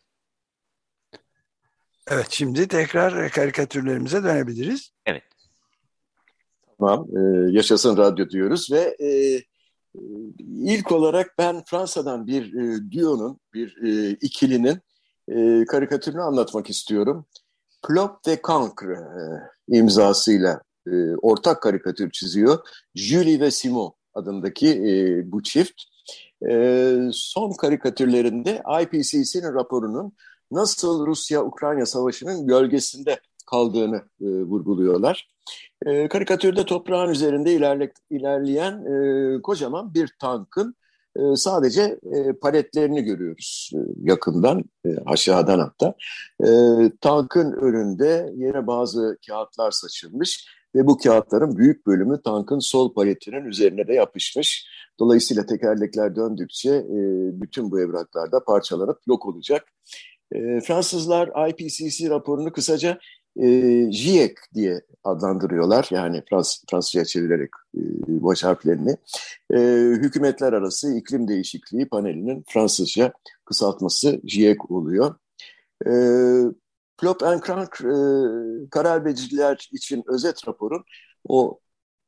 Evet 2.08 2.27
şimdi 2.29 2.67
tekrar 2.67 3.29
karikatürlerimize 3.29 4.24
dönebiliriz. 4.24 4.91
Evet. 5.05 5.24
Tamam, 6.81 7.07
e, 7.17 7.51
yaşasın 7.51 7.97
radyo 7.97 8.29
diyoruz 8.29 8.71
ve 8.71 8.95
e, 9.00 9.07
e, 9.07 9.41
ilk 10.47 10.91
olarak 10.91 11.33
ben 11.38 11.63
Fransa'dan 11.65 12.27
bir 12.27 12.53
e, 12.53 12.91
duo'nun, 12.91 13.39
bir 13.53 13.77
e, 13.83 14.17
ikilinin 14.21 14.79
e, 15.27 15.65
karikatürünü 15.65 16.21
anlatmak 16.21 16.69
istiyorum. 16.69 17.25
Plop 17.88 18.25
de 18.25 18.41
Cancre 18.47 18.93
e, 18.93 19.77
imzasıyla 19.77 20.61
e, 20.88 21.15
ortak 21.15 21.61
karikatür 21.61 22.11
çiziyor. 22.11 22.59
Julie 22.95 23.39
ve 23.39 23.51
Simon 23.51 23.93
adındaki 24.13 24.69
e, 24.69 25.21
bu 25.31 25.43
çift. 25.43 25.81
E, 26.50 26.97
son 27.11 27.51
karikatürlerinde 27.51 28.63
IPCC'nin 28.81 29.53
raporunun 29.53 30.13
nasıl 30.51 31.05
Rusya-Ukrayna 31.07 31.85
savaşının 31.85 32.47
gölgesinde 32.47 33.19
kaldığını 33.51 33.97
e, 34.21 34.25
vurguluyorlar. 34.25 35.31
E, 35.85 36.07
karikatürde 36.07 36.65
toprağın 36.65 37.09
üzerinde 37.09 37.53
ilerle, 37.53 37.93
ilerleyen 38.09 38.85
e, 38.85 39.41
kocaman 39.41 39.93
bir 39.93 40.09
tankın 40.19 40.75
e, 41.15 41.35
sadece 41.35 42.00
e, 42.03 42.33
paletlerini 42.33 43.03
görüyoruz 43.03 43.71
e, 43.75 43.79
yakından, 44.01 44.63
e, 44.85 44.89
aşağıdan 45.05 45.59
hatta. 45.59 45.93
E, 46.43 46.50
tankın 47.01 47.51
önünde 47.51 48.31
yine 48.35 48.67
bazı 48.67 49.17
kağıtlar 49.27 49.71
saçılmış 49.71 50.47
ve 50.75 50.88
bu 50.88 50.97
kağıtların 50.97 51.57
büyük 51.57 51.88
bölümü 51.88 52.21
tankın 52.21 52.59
sol 52.59 52.93
paletinin 52.93 53.45
üzerine 53.45 53.88
de 53.88 53.93
yapışmış. 53.93 54.67
Dolayısıyla 55.00 55.45
tekerlekler 55.45 56.15
döndükçe 56.15 56.69
e, 56.69 56.97
bütün 57.41 57.71
bu 57.71 57.79
evraklar 57.79 58.31
da 58.31 58.43
parçalanıp 58.43 59.00
yok 59.07 59.25
olacak. 59.25 59.67
E, 60.31 60.59
Fransızlar 60.61 61.50
IPCC 61.50 62.09
raporunu 62.09 62.51
kısaca 62.51 63.00
e, 63.35 63.50
GIEC 63.89 64.35
diye 64.53 64.81
adlandırıyorlar. 65.03 65.88
Yani 65.91 66.23
Frans, 66.29 66.57
Fransızca 66.71 67.05
çevirerek 67.05 67.50
e, 67.75 67.81
baş 68.07 68.43
harflerini. 68.43 68.95
E, 69.53 69.57
hükümetler 70.01 70.53
arası 70.53 70.93
iklim 70.97 71.27
değişikliği 71.27 71.89
panelinin 71.89 72.45
Fransızca 72.50 73.13
kısaltması 73.45 74.21
GIEC 74.23 74.57
oluyor. 74.69 75.15
E, 75.85 75.91
Plop 76.97 77.23
and 77.23 77.43
Crank 77.43 77.81
e, 77.81 77.95
karar 78.69 79.05
vericiler 79.05 79.69
için 79.71 80.03
özet 80.07 80.47
raporun 80.47 80.83
o 81.27 81.59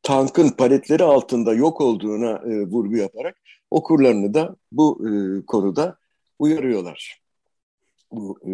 tankın 0.04 0.50
paletleri 0.50 1.04
altında 1.04 1.54
yok 1.54 1.82
olduğuna 1.82 2.32
e, 2.32 2.66
vurgu 2.66 2.98
yaparak 2.98 3.38
okurlarını 3.72 4.34
da 4.34 4.56
bu 4.72 5.08
e, 5.10 5.46
konuda 5.46 5.98
uyarıyorlar 6.40 7.23
bu 8.16 8.40
e, 8.48 8.52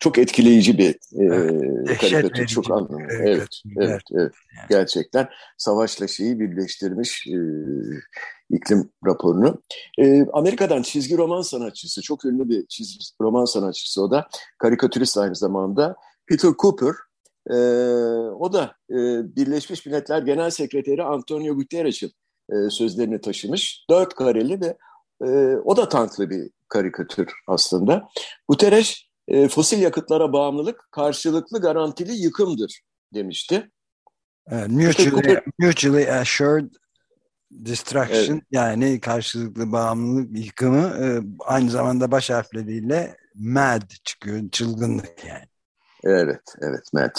çok 0.00 0.18
etkileyici 0.18 0.78
bir 0.78 0.94
e, 0.94 1.96
karikatür, 1.96 2.46
çok 2.46 2.70
anlamlı. 2.70 3.02
Evet, 3.10 3.26
evet, 3.28 3.48
evet, 3.76 4.02
evet. 4.12 4.32
Yani. 4.56 4.66
Gerçekten 4.70 5.28
savaşla 5.58 6.08
şeyi 6.08 6.40
birleştirmiş 6.40 7.26
e, 7.26 7.38
iklim 8.50 8.90
raporunu. 9.06 9.62
E, 9.98 10.26
Amerika'dan 10.32 10.82
çizgi 10.82 11.16
roman 11.16 11.42
sanatçısı, 11.42 12.02
çok 12.02 12.24
ünlü 12.24 12.48
bir 12.48 12.66
çizgi 12.66 12.98
roman 13.20 13.44
sanatçısı 13.44 14.02
o 14.02 14.10
da, 14.10 14.28
karikatürist 14.58 15.18
aynı 15.18 15.36
zamanda. 15.36 15.96
Peter 16.28 16.50
Cooper, 16.58 16.94
e, 17.50 17.56
o 18.30 18.52
da 18.52 18.74
e, 18.90 18.96
Birleşmiş 19.36 19.86
Milletler 19.86 20.22
Genel 20.22 20.50
Sekreteri 20.50 21.02
Antonio 21.02 21.54
Guterres'in 21.54 22.12
e, 22.50 22.54
sözlerini 22.70 23.20
taşımış. 23.20 23.84
Dört 23.90 24.14
kareli 24.14 24.60
ve 24.60 24.76
e, 25.24 25.56
o 25.64 25.76
da 25.76 25.88
tanklı 25.88 26.30
bir 26.30 26.50
karikatür 26.68 27.32
aslında. 27.46 28.08
Guterres 28.48 28.96
e, 29.28 29.48
fosil 29.48 29.82
yakıtlara 29.82 30.32
bağımlılık 30.32 30.88
karşılıklı 30.90 31.60
garantili 31.60 32.12
yıkımdır 32.12 32.80
demişti. 33.14 33.70
Evet, 34.50 34.68
mutually, 34.68 35.40
mutually 35.58 36.12
assured 36.12 36.70
destruction 37.50 38.34
evet. 38.34 38.44
yani 38.50 39.00
karşılıklı 39.00 39.72
bağımlılık 39.72 40.38
yıkımı 40.38 41.04
e, 41.04 41.20
aynı 41.40 41.70
zamanda 41.70 42.10
baş 42.10 42.30
harfleriyle 42.30 43.16
mad 43.34 43.90
çıkıyor 44.04 44.50
çılgınlık 44.50 45.24
yani. 45.28 45.46
Evet, 46.04 46.54
evet 46.62 46.84
mad. 46.92 47.16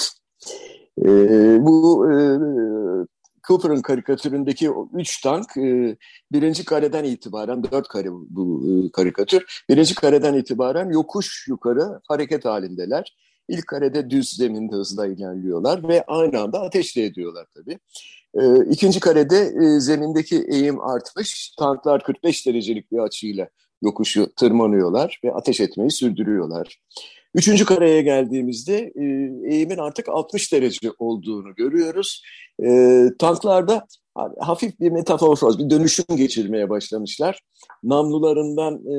E, 1.06 1.08
bu 1.66 2.12
e, 2.12 2.16
Cooper'ın 3.48 3.82
karikatüründeki 3.82 4.72
o 4.72 4.90
üç 4.94 5.22
tank 5.22 5.58
e, 5.58 5.98
birinci 6.32 6.66
kareden 6.66 7.04
itibaren, 7.04 7.64
dört 7.64 7.88
kare 7.88 8.08
bu 8.12 8.64
e, 8.68 8.92
karikatür, 8.92 9.64
birinci 9.70 9.96
kareden 9.96 10.34
itibaren 10.34 10.90
yokuş 10.90 11.48
yukarı 11.48 12.02
hareket 12.08 12.46
halindeler. 12.46 13.16
İlk 13.50 13.68
karede 13.68 14.10
düz 14.10 14.30
zeminde 14.30 14.76
hızla 14.76 15.08
ilerliyorlar 15.08 15.88
ve 15.88 16.04
aynı 16.08 16.42
anda 16.42 16.62
ateş 16.62 16.98
de 16.98 17.06
ediyorlar 17.06 17.48
tabii. 17.56 17.80
E, 18.34 18.72
ikinci 18.72 19.00
karede 19.00 19.38
e, 19.38 19.80
zemindeki 19.80 20.46
eğim 20.52 20.82
artmış, 20.82 21.56
tanklar 21.60 22.04
45 22.04 22.48
derecelik 22.48 22.92
bir 22.92 23.00
açıyla 23.00 23.50
yokuşu 23.82 24.34
tırmanıyorlar 24.36 25.20
ve 25.24 25.34
ateş 25.34 25.60
etmeyi 25.60 25.92
sürdürüyorlar. 25.92 26.80
Üçüncü 27.38 27.66
kareye 27.66 28.02
geldiğimizde 28.02 28.92
e, 28.96 29.04
eğimin 29.54 29.78
artık 29.78 30.10
60 30.10 30.54
derece 30.54 30.92
olduğunu 31.00 31.56
görüyoruz. 31.56 32.24
E, 32.64 33.04
tanklarda 33.20 33.88
hafif 34.40 34.80
bir 34.80 34.92
metamorfoz, 34.92 35.60
bir 35.60 35.70
dönüşüm 35.70 36.06
geçirmeye 36.16 36.70
başlamışlar. 36.70 37.42
Namlularından 37.84 38.74
e, 38.74 38.98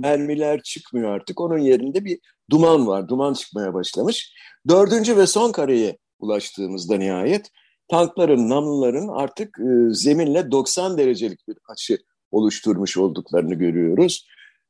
mermiler 0.00 0.62
çıkmıyor 0.62 1.10
artık. 1.10 1.40
Onun 1.40 1.58
yerinde 1.58 2.04
bir 2.04 2.18
duman 2.50 2.86
var, 2.86 3.08
duman 3.08 3.34
çıkmaya 3.34 3.74
başlamış. 3.74 4.32
Dördüncü 4.68 5.16
ve 5.16 5.26
son 5.26 5.52
kareye 5.52 5.98
ulaştığımızda 6.18 6.96
nihayet 6.96 7.50
tankların, 7.88 8.48
namluların 8.48 9.08
artık 9.08 9.58
e, 9.58 9.94
zeminle 9.94 10.50
90 10.50 10.98
derecelik 10.98 11.48
bir 11.48 11.56
açı 11.68 11.98
oluşturmuş 12.30 12.96
olduklarını 12.96 13.54
görüyoruz. 13.54 14.26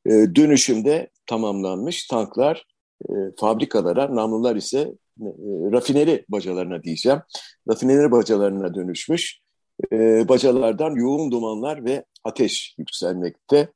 E, 0.07 0.11
dönüşümde 0.11 1.11
tamamlanmış 1.27 2.07
tanklar 2.07 2.74
e, 3.03 3.15
fabrikalara, 3.41 4.15
namlular 4.17 4.57
ise 4.57 4.79
e, 5.21 5.29
rafineri 5.73 6.25
bacalarına 6.29 6.83
diyeceğim. 6.83 7.21
Rafineri 7.69 8.11
bacalarına 8.11 8.75
dönüşmüş. 8.75 9.41
E, 9.93 10.29
bacalardan 10.29 10.95
yoğun 10.95 11.31
dumanlar 11.31 11.85
ve 11.85 12.05
ateş 12.25 12.75
yükselmekte. 12.79 13.69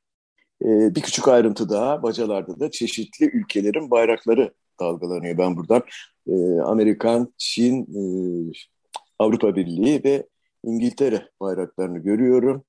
Bir 0.63 1.03
küçük 1.03 1.29
ayrıntı 1.29 1.69
daha, 1.69 2.03
bacalarda 2.03 2.61
da 2.61 2.71
çeşitli 2.71 3.27
ülkelerin 3.27 3.91
bayrakları 3.91 4.55
dalgalanıyor. 4.81 5.39
Ben 5.39 5.57
buradan 5.57 5.83
Amerikan, 6.65 7.35
Çin, 7.39 7.87
Avrupa 9.19 9.57
Birliği 9.57 10.05
ve 10.05 10.27
İngiltere 10.65 11.29
bayraklarını 11.41 11.99
görüyorum. 11.99 12.65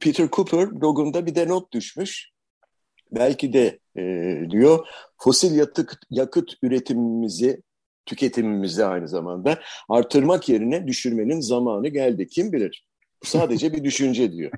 Peter 0.00 0.28
Cooper 0.32 0.80
blogunda 0.80 1.26
bir 1.26 1.34
de 1.34 1.48
not 1.48 1.72
düşmüş 1.72 2.33
belki 3.14 3.52
de 3.52 3.78
e, 3.96 4.02
diyor 4.50 4.86
fosil 5.18 5.56
yatık, 5.56 6.00
yakıt 6.10 6.52
üretimimizi 6.62 7.62
tüketimimizi 8.06 8.84
aynı 8.84 9.08
zamanda 9.08 9.60
artırmak 9.88 10.48
yerine 10.48 10.86
düşürmenin 10.86 11.40
zamanı 11.40 11.88
geldi. 11.88 12.26
Kim 12.28 12.52
bilir? 12.52 12.86
Bu 13.22 13.26
sadece 13.26 13.72
bir 13.72 13.84
düşünce 13.84 14.32
diyor. 14.32 14.52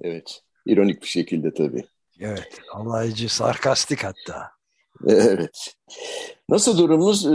Evet. 0.00 0.42
ironik 0.66 1.02
bir 1.02 1.08
şekilde 1.08 1.54
tabii. 1.54 1.84
Evet. 2.20 2.60
Alaycı, 2.72 3.28
sarkastik 3.28 4.04
hatta. 4.04 4.50
Evet. 5.06 5.74
Nasıl 6.48 6.78
durumumuz? 6.78 7.26
Ee, 7.26 7.30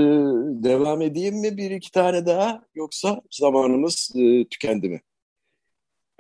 devam 0.64 1.02
edeyim 1.02 1.36
mi 1.36 1.58
bir 1.58 1.72
iki 1.72 1.92
tane 1.92 2.26
daha 2.26 2.64
yoksa 2.76 3.22
zamanımız 3.32 4.12
e, 4.16 4.48
tükendi 4.48 4.90
mi? 4.90 5.02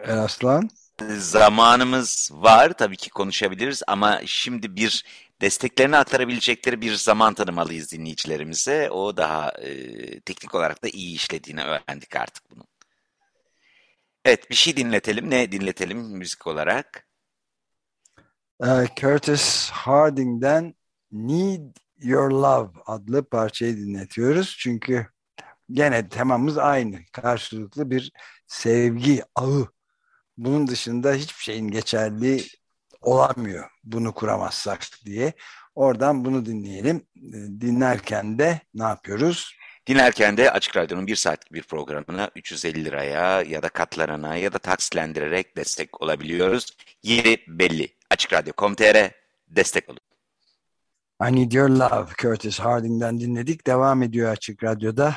Aslan? 0.08 0.70
Zamanımız 1.10 2.30
var 2.34 2.74
tabii 2.74 2.98
ki 2.98 3.10
konuşabiliriz 3.10 3.84
ama 3.88 4.22
şimdi 4.26 4.76
bir 4.76 5.06
desteklerini 5.42 5.98
aktarabilecekleri 5.98 6.82
bir 6.82 6.94
zaman 6.94 7.34
tanımalıyız 7.34 7.92
dinleyicilerimize. 7.92 8.90
O 8.90 9.18
daha 9.18 9.50
e, 9.52 10.20
teknik 10.20 10.56
olarak 10.56 10.84
da 10.84 10.88
iyi 10.88 11.16
işlediğini 11.16 11.64
öğrendik 11.64 12.16
artık 12.16 12.52
bunu. 12.52 12.64
Evet 14.26 14.50
bir 14.50 14.56
şey 14.56 14.78
dinletelim. 14.78 15.30
Ne 15.30 15.52
dinletelim 15.52 16.00
müzik 16.00 16.48
olarak? 16.48 17.08
Uh, 18.60 18.86
Curtis 18.96 19.70
Harding'den 19.70 20.76
Need 21.12 21.76
Your 21.98 22.32
Love 22.32 22.70
adlı 22.86 23.30
parçayı 23.30 23.78
dinletiyoruz. 23.78 24.58
Çünkü 24.60 25.08
gene 25.72 26.10
temamız 26.10 26.58
aynı. 26.58 27.00
Karşılıklı 27.12 27.92
bir 27.92 28.12
sevgi 28.48 29.24
ağı. 29.36 29.68
Bunun 30.42 30.68
dışında 30.68 31.14
hiçbir 31.14 31.44
şeyin 31.44 31.68
geçerli 31.68 32.44
olamıyor 33.02 33.70
bunu 33.84 34.14
kuramazsak 34.14 34.88
diye. 35.06 35.34
Oradan 35.76 36.26
bunu 36.26 36.46
dinleyelim. 36.46 37.08
Dinlerken 37.62 38.40
de 38.40 38.62
ne 38.74 38.84
yapıyoruz? 38.84 39.56
Dinlerken 39.88 40.38
de 40.38 40.52
Açık 40.52 40.78
Radyo'nun 40.78 41.08
bir 41.08 41.16
saatlik 41.16 41.54
bir 41.54 41.64
programına 41.64 42.30
350 42.36 42.86
liraya 42.86 43.42
ya 43.42 43.64
da 43.64 43.70
katlarına 43.70 44.36
ya 44.36 44.54
da 44.54 44.58
taksilendirerek 44.58 45.58
destek 45.58 46.02
olabiliyoruz. 46.02 46.78
Yeri 47.04 47.44
belli. 47.48 47.96
Açık 48.10 48.34
Radyo.com.tr 48.34 49.12
destek 49.48 49.90
olun. 49.90 50.00
I 51.30 51.36
Need 51.36 51.52
Your 51.52 51.70
Love 51.70 52.12
Curtis 52.22 52.60
Harding'den 52.60 53.20
dinledik. 53.20 53.68
Devam 53.68 54.04
ediyor 54.04 54.32
Açık 54.32 54.64
Radyo'da. 54.64 55.16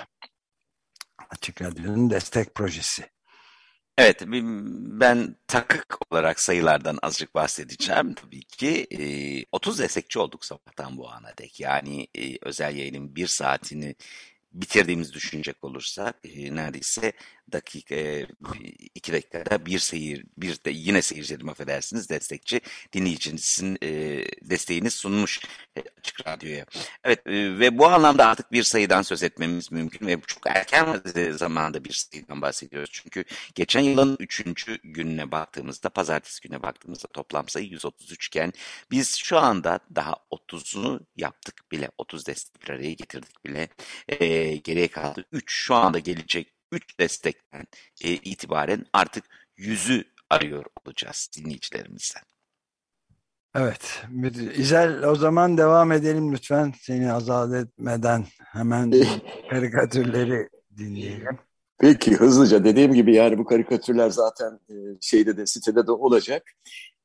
Açık 1.31 1.63
Radyo'nun 1.63 2.11
destek 2.11 2.55
projesi. 2.55 3.13
Evet, 3.99 4.23
ben 4.27 5.37
takık 5.47 6.13
olarak 6.13 6.41
sayılardan 6.41 6.99
azıcık 7.03 7.35
bahsedeceğim. 7.35 8.15
Tabii 8.15 8.43
ki 8.43 8.87
30 9.53 9.79
destekçi 9.79 10.19
olduk 10.19 10.45
sabahtan 10.45 10.97
bu 10.97 11.11
ana 11.11 11.33
dek. 11.39 11.61
Yani 11.61 12.09
özel 12.43 12.77
yayının 12.77 13.17
bir 13.17 13.27
saatini 13.27 13.95
bitirdiğimiz 14.53 15.13
düşünecek 15.13 15.65
olursak 15.65 16.17
neredeyse 16.51 17.13
dakika 17.53 17.95
iki 18.95 19.13
dakikada 19.13 19.67
bir 19.67 19.79
seyir 19.79 20.25
bir 20.39 20.65
de 20.65 20.71
yine 20.71 21.03
seyircilerim 21.03 21.49
affedersiniz 21.49 22.11
destekçi 22.11 22.61
dinleyicinizin 22.93 23.77
desteğini 24.43 24.91
sunmuş 24.91 25.41
açık 26.05 26.27
radyoya. 26.27 26.67
Evet 27.05 27.27
e, 27.27 27.59
ve 27.59 27.79
bu 27.79 27.87
anlamda 27.87 28.27
artık 28.27 28.53
bir 28.53 28.62
sayıdan 28.62 29.03
söz 29.03 29.23
etmemiz 29.23 29.73
mümkün 29.73 30.07
ve 30.07 30.21
çok 30.27 30.47
erken 30.47 31.03
zamanda 31.33 31.85
bir 31.85 31.93
sayıdan 31.93 32.43
bahsediyoruz. 32.43 32.90
Çünkü 32.93 33.25
geçen 33.55 33.81
yılın 33.81 34.17
üçüncü 34.21 34.79
gününe 34.85 35.31
baktığımızda 35.33 35.88
pazartesi 35.88 36.40
gününe 36.40 36.62
baktığımızda 36.62 37.09
toplam 37.09 37.49
sayı 37.49 37.67
133 37.67 38.27
iken 38.27 38.53
biz 38.90 39.17
şu 39.17 39.38
anda 39.38 39.81
daha 39.95 40.17
30'unu 40.31 41.01
yaptık 41.17 41.73
bile 41.73 41.90
30 41.99 42.27
destek 42.27 42.62
bir 42.62 42.71
araya 42.71 42.93
getirdik 42.93 43.45
bile 43.45 43.69
e, 44.09 44.57
geriye 44.57 44.88
kaldı 44.88 45.25
3 45.33 45.53
şu 45.53 45.75
anda 45.75 45.99
gelecek 45.99 46.55
3 46.73 46.99
destekten 47.01 47.67
e, 48.05 48.11
itibaren 48.12 48.87
artık 48.93 49.25
yüzü 49.57 50.05
arıyor 50.31 50.64
olacağız 50.85 51.31
dinleyicilerimizden. 51.37 52.34
Evet. 53.55 54.03
İzel 54.57 55.05
o 55.05 55.14
zaman 55.14 55.59
devam 55.59 55.93
edelim 55.93 56.33
lütfen. 56.33 56.73
Seni 56.81 57.12
azat 57.12 57.55
etmeden 57.55 58.25
hemen 58.53 58.93
karikatürleri 59.51 60.49
dinleyelim. 60.77 61.38
Peki 61.79 62.14
hızlıca 62.14 62.64
dediğim 62.64 62.95
gibi 62.95 63.14
yani 63.14 63.38
bu 63.38 63.45
karikatürler 63.45 64.11
zaten 64.11 64.61
e, 64.69 64.75
şeyde 65.01 65.37
de 65.37 65.47
sitede 65.47 65.87
de 65.87 65.93
olacak. 65.93 66.43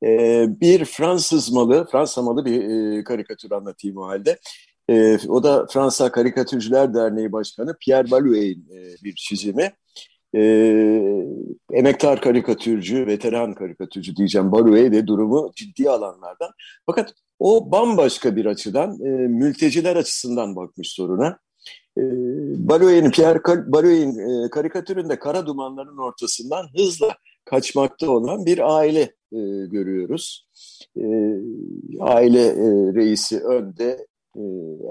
E, 0.04 0.46
bir 0.62 0.86
Fransız 0.86 1.52
malı, 1.52 1.88
Fransa 1.92 2.22
malı 2.22 2.46
bir 2.46 2.62
e, 2.64 3.04
karikatür 3.04 3.52
anlatayım 3.52 3.98
o 3.98 4.08
halde. 4.08 4.40
O 5.28 5.44
da 5.44 5.68
Fransa 5.74 6.12
Karikatürcüler 6.12 6.94
Derneği 6.94 7.32
Başkanı 7.32 7.78
Pierre 7.80 8.12
Balouet'in 8.12 8.68
bir 9.04 9.16
çizimi. 9.16 9.72
E, 10.36 10.42
emektar 11.72 12.22
karikatürcü, 12.22 13.08
veteran 13.08 13.54
karikatürcü 13.54 14.16
diyeceğim 14.16 14.52
Balouet 14.52 14.94
de 14.94 15.08
durumu 15.08 15.52
ciddi 15.56 15.90
alanlardan. 15.90 16.52
Fakat 16.86 17.14
o 17.40 17.72
bambaşka 17.72 18.36
bir 18.36 18.46
açıdan, 18.46 19.00
e, 19.06 19.10
mülteciler 19.28 19.96
açısından 19.96 20.56
bakmış 20.56 20.90
soruna. 20.90 21.40
E, 21.98 22.02
Balouet'in, 22.70 23.12
Pierre 23.12 23.40
Balouet'in 23.46 24.18
e, 24.20 24.50
karikatüründe 24.50 25.20
kara 25.20 25.46
dumanların 25.46 25.98
ortasından 25.98 26.66
hızla 26.78 27.18
kaçmakta 27.46 28.12
olan 28.12 28.46
bir 28.46 28.78
aile 28.78 29.02
e, 29.32 29.40
görüyoruz. 29.72 30.48
E, 30.98 31.06
aile 32.00 32.46
e, 32.46 32.94
reisi 32.94 33.40
önde, 33.40 34.08
e, 34.36 34.42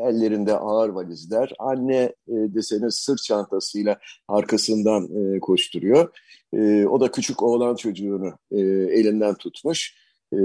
ellerinde 0.08 0.56
ağır 0.56 0.88
valizler. 0.88 1.52
Anne 1.58 2.02
e, 2.28 2.34
deseniz 2.54 2.94
sırt 2.94 3.22
çantasıyla 3.22 3.98
arkasından 4.28 5.04
e, 5.04 5.40
koşturuyor. 5.40 6.08
E, 6.52 6.86
o 6.86 7.00
da 7.00 7.10
küçük 7.10 7.42
oğlan 7.42 7.74
çocuğunu 7.74 8.32
e, 8.50 8.60
elinden 8.98 9.34
tutmuş. 9.34 9.94
E, 10.32 10.38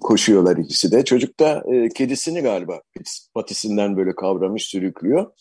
koşuyorlar 0.00 0.56
ikisi 0.56 0.92
de. 0.92 1.04
Çocuk 1.04 1.40
da 1.40 1.64
e, 1.72 1.88
kedisini 1.88 2.40
galiba 2.40 2.82
patisinden 3.34 3.96
böyle 3.96 4.14
kavramış, 4.14 4.64
sürüklüyor. 4.64 5.32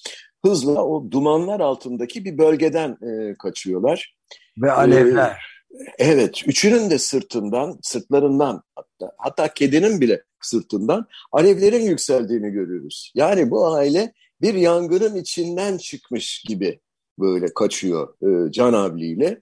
Hızla 0.46 0.86
o 0.86 1.12
dumanlar 1.12 1.60
altındaki 1.60 2.26
bir 2.26 2.38
bölgeden 2.38 2.98
e, 3.02 3.36
kaçıyorlar. 3.40 4.16
Ve 4.58 4.72
alevler. 4.72 5.32
E, 5.32 5.61
evet, 5.98 6.48
üçünün 6.48 6.90
de 6.90 6.98
sırtından, 6.98 7.80
sırtlarından 7.82 8.64
hatta, 8.76 9.12
hatta 9.18 9.54
kedinin 9.54 10.02
bile 10.02 10.24
sırtından 10.42 11.08
alevlerin 11.32 11.86
yükseldiğini 11.86 12.52
görüyoruz. 12.52 13.12
Yani 13.16 13.52
bu 13.52 13.68
aile 13.68 14.14
bir 14.42 14.54
yangının 14.54 15.16
içinden 15.16 15.78
çıkmış 15.78 16.44
gibi 16.48 16.80
böyle 17.20 17.54
kaçıyor 17.54 18.14
e, 18.22 18.52
Can 18.52 18.74
Avli 18.74 19.42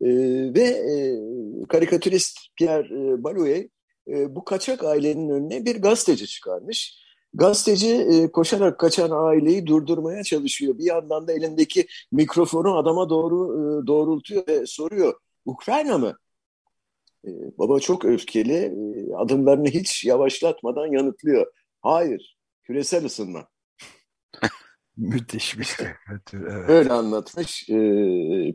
E, 0.00 0.08
ve 0.54 0.62
e, 0.62 0.94
karikatürist 1.68 2.38
Pierre 2.56 3.12
e, 3.12 3.24
Balouet 3.24 3.70
e, 4.08 4.34
bu 4.36 4.44
kaçak 4.44 4.84
ailenin 4.84 5.28
önüne 5.28 5.64
bir 5.64 5.82
gazeteci 5.82 6.26
çıkarmış. 6.26 6.94
Gazeteci 7.34 7.94
e, 7.94 8.32
koşarak 8.32 8.80
kaçan 8.80 9.10
aileyi 9.10 9.66
durdurmaya 9.66 10.24
çalışıyor. 10.24 10.78
Bir 10.78 10.84
yandan 10.84 11.28
da 11.28 11.32
elindeki 11.32 11.86
mikrofonu 12.12 12.76
adama 12.76 13.10
doğru 13.10 13.54
e, 13.54 13.86
doğrultuyor 13.86 14.46
ve 14.48 14.66
soruyor. 14.66 15.14
Ukrayna 15.44 15.98
mı? 15.98 16.16
Ee, 17.24 17.30
baba 17.58 17.80
çok 17.80 18.04
öfkeli, 18.04 18.54
ee, 18.54 19.14
adımlarını 19.14 19.68
hiç 19.68 20.04
yavaşlatmadan 20.04 20.86
yanıtlıyor. 20.86 21.46
Hayır, 21.80 22.38
küresel 22.64 23.04
ısınma. 23.04 23.48
Müthiş 24.96 25.58
bir 25.58 25.64
şey. 25.64 25.86
Evet. 26.10 26.34
Öyle 26.68 26.92
anlatmış 26.92 27.68
e, 27.70 27.74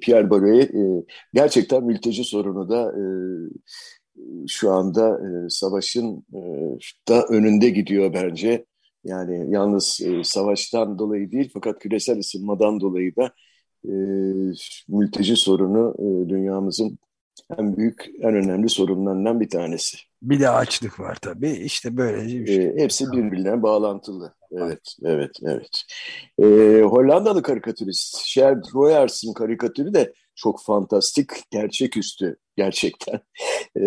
Pierre 0.02 0.30
Barouet. 0.30 0.76
E, 0.76 1.06
gerçekten 1.34 1.84
mülteci 1.84 2.24
sorunu 2.24 2.70
da 2.70 2.92
e, 2.92 3.04
şu 4.48 4.72
anda 4.72 5.20
e, 5.20 5.50
savaşın 5.50 6.26
e, 6.34 6.40
da 7.08 7.26
önünde 7.30 7.70
gidiyor 7.70 8.14
bence. 8.14 8.66
Yani 9.04 9.54
yalnız 9.54 10.02
e, 10.06 10.24
savaştan 10.24 11.00
dolayı 11.00 11.32
değil 11.32 11.50
fakat 11.54 11.80
küresel 11.80 12.20
ısınmadan 12.20 12.80
dolayı 12.80 13.16
da 13.16 13.34
e, 13.86 13.94
mülteci 14.88 15.36
sorunu 15.36 15.96
e, 16.00 16.30
dünyamızın 16.30 17.00
en 17.58 17.78
büyük, 17.78 18.06
en 18.20 18.36
önemli 18.36 18.70
sorunlarından 18.70 19.40
bir 19.40 19.50
tanesi. 19.50 19.98
Bir 20.22 20.40
de 20.40 20.50
açlık 20.50 21.00
var 21.00 21.18
tabii. 21.22 21.52
İşte 21.52 21.98
böylece 21.98 22.40
bir 22.40 22.48
şey. 22.48 22.66
E, 22.66 22.74
hepsi 22.78 23.12
birbirine 23.12 23.64
bağlantılı. 23.64 24.34
Evet, 24.52 24.96
evet, 25.04 25.32
evet. 25.44 25.84
E, 26.40 26.46
Hollandalı 26.82 27.42
karikatürist 27.42 28.18
Sherd 28.18 28.64
Royers'ın 28.74 29.34
karikatürü 29.34 29.94
de 29.94 30.14
çok 30.36 30.64
fantastik, 30.64 31.30
gerçeküstü 31.52 32.38
gerçekten. 32.58 33.20
E, 33.76 33.82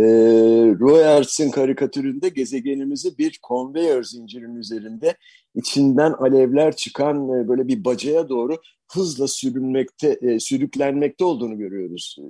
Royers'ın 0.80 1.50
karikatüründe 1.50 2.28
gezegenimizi 2.28 3.18
bir 3.18 3.38
konveyör 3.42 4.02
zincirinin 4.02 4.56
üzerinde 4.56 5.16
içinden 5.54 6.12
alevler 6.12 6.76
çıkan 6.76 7.16
e, 7.16 7.48
böyle 7.48 7.68
bir 7.68 7.84
bacaya 7.84 8.28
doğru 8.28 8.56
hızla 8.92 9.28
sürünmekte, 9.28 10.18
e, 10.22 10.40
sürüklenmekte 10.40 11.24
olduğunu 11.24 11.58
görüyoruz 11.58 12.16
e, 12.18 12.26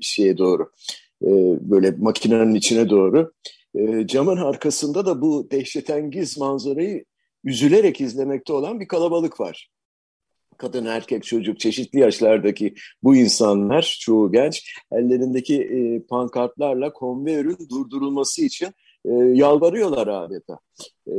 şeye 0.00 0.38
doğru. 0.38 0.70
E, 1.22 1.30
böyle 1.70 1.90
makinenin 1.90 2.54
içine 2.54 2.90
doğru. 2.90 3.32
E, 3.74 4.06
camın 4.06 4.36
arkasında 4.36 5.06
da 5.06 5.20
bu 5.20 5.50
dehşetengiz 5.50 6.38
manzarayı 6.38 7.04
üzülerek 7.44 8.00
izlemekte 8.00 8.52
olan 8.52 8.80
bir 8.80 8.88
kalabalık 8.88 9.40
var. 9.40 9.71
Kadın, 10.58 10.86
erkek, 10.86 11.24
çocuk, 11.24 11.60
çeşitli 11.60 11.98
yaşlardaki 11.98 12.74
bu 13.02 13.16
insanlar, 13.16 13.96
çoğu 14.00 14.32
genç, 14.32 14.76
ellerindeki 14.92 15.62
e, 15.62 16.06
pankartlarla 16.06 16.92
konveyörün 16.92 17.58
durdurulması 17.70 18.42
için 18.42 18.68
e, 19.04 19.12
yalvarıyorlar 19.14 20.06
adeta. 20.06 20.58
E, 21.06 21.14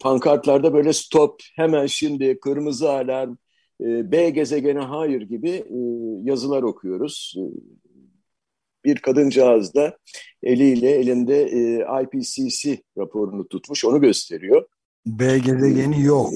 pankartlarda 0.00 0.74
böyle 0.74 0.92
stop, 0.92 1.40
hemen 1.56 1.86
şimdi, 1.86 2.40
kırmızı 2.40 2.90
alarm, 2.90 3.36
e, 3.80 4.12
B 4.12 4.30
gezegene 4.30 4.80
hayır 4.80 5.22
gibi 5.22 5.50
e, 5.50 5.78
yazılar 6.22 6.62
okuyoruz. 6.62 7.34
E, 7.38 7.42
bir 8.84 8.96
kadıncağız 8.96 9.74
da 9.74 9.98
eliyle 10.42 10.90
elinde 10.90 11.42
e, 11.42 11.86
IPCC 12.02 12.82
raporunu 12.98 13.48
tutmuş, 13.48 13.84
onu 13.84 14.00
gösteriyor. 14.00 14.66
B 15.06 15.38
gezegeni 15.38 16.02
yok. 16.02 16.32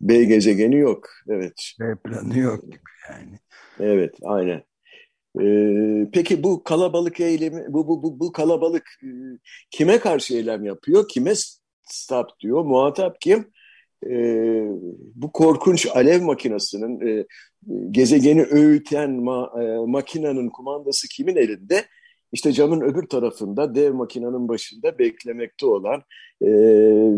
B 0.00 0.24
gezegeni 0.24 0.76
yok, 0.76 1.08
evet. 1.28 1.72
B 1.80 1.96
planı 2.04 2.38
yok 2.38 2.64
yani. 3.10 3.38
Evet, 3.80 4.14
aynen. 4.22 4.62
Ee, 5.40 6.10
peki 6.12 6.42
bu 6.42 6.64
kalabalık 6.64 7.20
eylemi, 7.20 7.64
bu, 7.68 7.88
bu, 7.88 8.02
bu, 8.02 8.20
bu 8.20 8.32
kalabalık 8.32 8.88
e, 9.02 9.08
kime 9.70 9.98
karşı 9.98 10.34
eylem 10.34 10.64
yapıyor? 10.64 11.08
Kime 11.08 11.32
stop 11.84 12.40
diyor? 12.40 12.64
Muhatap 12.64 13.20
kim? 13.20 13.52
e, 14.06 14.10
bu 15.14 15.32
korkunç 15.32 15.86
alev 15.94 16.22
makinasının 16.22 17.06
e, 17.06 17.26
gezegeni 17.90 18.42
öğüten 18.42 19.10
ma, 19.10 19.52
e, 19.62 19.86
makinanın 19.86 20.48
kumandası 20.48 21.08
kimin 21.08 21.36
elinde? 21.36 21.84
İşte 22.32 22.52
camın 22.52 22.80
öbür 22.80 23.06
tarafında 23.06 23.74
dev 23.74 23.94
makinanın 23.94 24.48
başında 24.48 24.98
beklemekte 24.98 25.66
olan 25.66 26.02
e, 26.42 26.48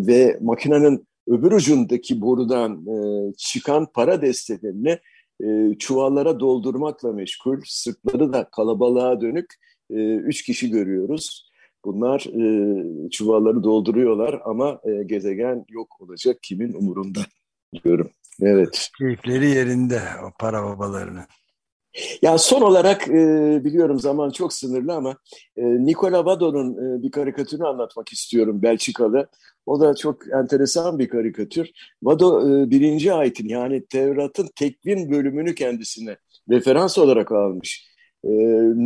ve 0.07 0.39
makinanın 0.41 1.07
öbür 1.27 1.53
ucundaki 1.53 2.21
borudan 2.21 2.87
e, 2.87 3.33
çıkan 3.37 3.87
para 3.95 4.23
destelerini 4.23 4.99
e, 5.45 5.79
çuvallara 5.79 6.41
doldurmakla 6.41 7.13
meşgul. 7.13 7.61
Sırtları 7.65 8.33
da 8.33 8.51
kalabalığa 8.51 9.21
dönük 9.21 9.55
e, 9.91 10.15
üç 10.15 10.43
kişi 10.43 10.71
görüyoruz. 10.71 11.51
Bunlar 11.85 12.21
e, 12.21 13.11
çuvalları 13.11 13.65
dolduruyorlar 13.65 14.41
ama 14.45 14.81
e, 14.85 15.03
gezegen 15.03 15.65
yok 15.69 16.01
olacak 16.01 16.39
kimin 16.43 16.73
umurunda 16.73 17.21
diyorum. 17.85 18.11
Evet. 18.43 18.91
Keyifleri 18.99 19.51
yerinde 19.51 20.01
o 20.25 20.31
para 20.39 20.65
babalarının. 20.65 21.25
Ya 22.23 22.39
son 22.39 22.61
olarak 22.61 23.09
e, 23.09 23.13
biliyorum 23.65 24.01
zaman 24.01 24.31
çok 24.31 24.53
sınırlı 24.53 24.93
ama 24.93 25.17
e, 25.57 25.63
Nicola 25.65 26.25
Vado'nun 26.25 26.99
e, 26.99 27.03
bir 27.03 27.11
karikatürünü 27.11 27.67
anlatmak 27.67 28.13
istiyorum 28.13 28.63
Belçikalı. 28.63 29.29
O 29.67 29.81
da 29.81 29.95
çok 29.95 30.29
enteresan 30.33 30.99
bir 30.99 31.09
karikatür. 31.09 31.71
Vado 32.03 32.51
e, 32.51 32.71
birinci 32.71 33.13
ayetin 33.13 33.49
yani 33.49 33.87
Tevrat'ın 33.87 34.49
tekvin 34.57 35.11
bölümünü 35.11 35.55
kendisine 35.55 36.17
referans 36.51 36.99
olarak 36.99 37.33
almış. 37.33 37.91
E, 38.25 38.29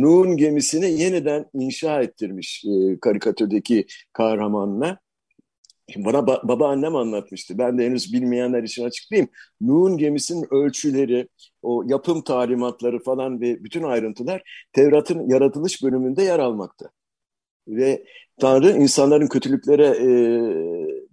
Nuh'un 0.01 0.37
gemisini 0.37 1.01
yeniden 1.01 1.45
inşa 1.53 2.01
ettirmiş 2.01 2.65
e, 2.65 2.99
karikatürdeki 2.99 3.85
kahramanla. 5.93 6.13
Bana 6.13 6.27
ba 6.27 6.41
babaannem 6.43 6.95
anlatmıştı. 6.95 7.57
Ben 7.57 7.77
de 7.77 7.85
henüz 7.85 8.13
bilmeyenler 8.13 8.63
için 8.63 8.83
açıklayayım. 8.85 9.29
Nuh'un 9.61 9.97
gemisinin 9.97 10.53
ölçüleri, 10.53 11.27
o 11.61 11.83
yapım 11.87 12.23
talimatları 12.23 12.99
falan 13.03 13.41
ve 13.41 13.63
bütün 13.63 13.83
ayrıntılar 13.83 14.67
Tevrat'ın 14.73 15.29
yaratılış 15.29 15.83
bölümünde 15.83 16.23
yer 16.23 16.39
almakta. 16.39 16.89
Ve 17.67 18.05
Tanrı 18.41 18.71
insanların 18.71 19.27
kötülüklere 19.27 19.87
e, 19.87 20.07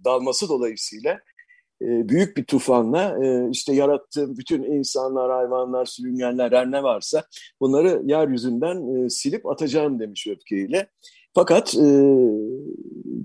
dalması 0.05 0.49
dolayısıyla 0.49 1.19
büyük 2.09 2.37
bir 2.37 2.43
tufanla 2.43 3.25
e, 3.25 3.49
işte 3.51 3.73
yarattığı 3.73 4.37
bütün 4.37 4.63
insanlar, 4.63 5.31
hayvanlar, 5.31 5.85
sürüngenler 5.85 6.51
her 6.51 6.71
ne 6.71 6.83
varsa 6.83 7.23
bunları 7.61 8.01
yeryüzünden 8.05 9.05
e, 9.05 9.09
silip 9.09 9.45
atacağım 9.45 9.99
demiş 9.99 10.27
öfkeyle. 10.27 10.89
Fakat 11.33 11.75
e, 11.75 11.87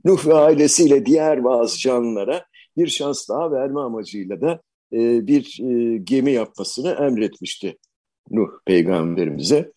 Nuh 0.05 0.27
ve 0.27 0.35
ailesiyle 0.35 1.07
diğer 1.07 1.45
bazı 1.45 1.79
canlılara 1.79 2.45
bir 2.77 2.87
şans 2.87 3.29
daha 3.29 3.53
verme 3.53 3.81
amacıyla 3.81 4.41
da 4.41 4.61
e, 4.93 5.27
bir 5.27 5.61
e, 5.63 5.99
gemi 5.99 6.33
yapmasını 6.33 6.91
emretmişti 6.91 7.79
Nuh 8.31 8.49
peygamberimize. 8.67 9.73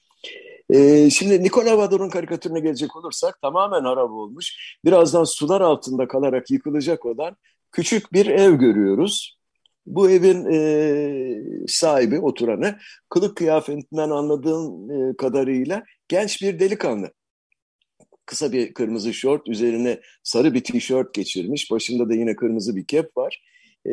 E, 0.69 1.09
şimdi 1.09 1.43
Nikola 1.43 1.77
Vador'un 1.77 2.09
karikatürüne 2.09 2.59
gelecek 2.59 2.95
olursak 2.95 3.41
tamamen 3.41 3.83
harap 3.83 4.11
olmuş. 4.11 4.77
Birazdan 4.85 5.23
sular 5.23 5.61
altında 5.61 6.07
kalarak 6.07 6.51
yıkılacak 6.51 7.05
olan 7.05 7.35
küçük 7.71 8.13
bir 8.13 8.25
ev 8.25 8.53
görüyoruz. 8.53 9.37
Bu 9.85 10.09
evin 10.09 10.45
e, 10.51 11.67
sahibi, 11.67 12.19
oturanı, 12.19 12.77
kılık 13.09 13.37
kıyafetinden 13.37 14.09
anladığım 14.09 14.91
e, 14.91 15.17
kadarıyla 15.17 15.83
genç 16.07 16.41
bir 16.41 16.59
delikanlı 16.59 17.11
kısa 18.31 18.51
bir 18.51 18.73
kırmızı 18.73 19.13
şort, 19.13 19.47
üzerine 19.47 19.99
sarı 20.23 20.53
bir 20.53 20.63
tişört 20.63 21.13
geçirmiş. 21.13 21.71
Başında 21.71 22.09
da 22.09 22.13
yine 22.13 22.35
kırmızı 22.35 22.75
bir 22.75 22.85
kep 22.85 23.17
var. 23.17 23.43
Ee, 23.85 23.91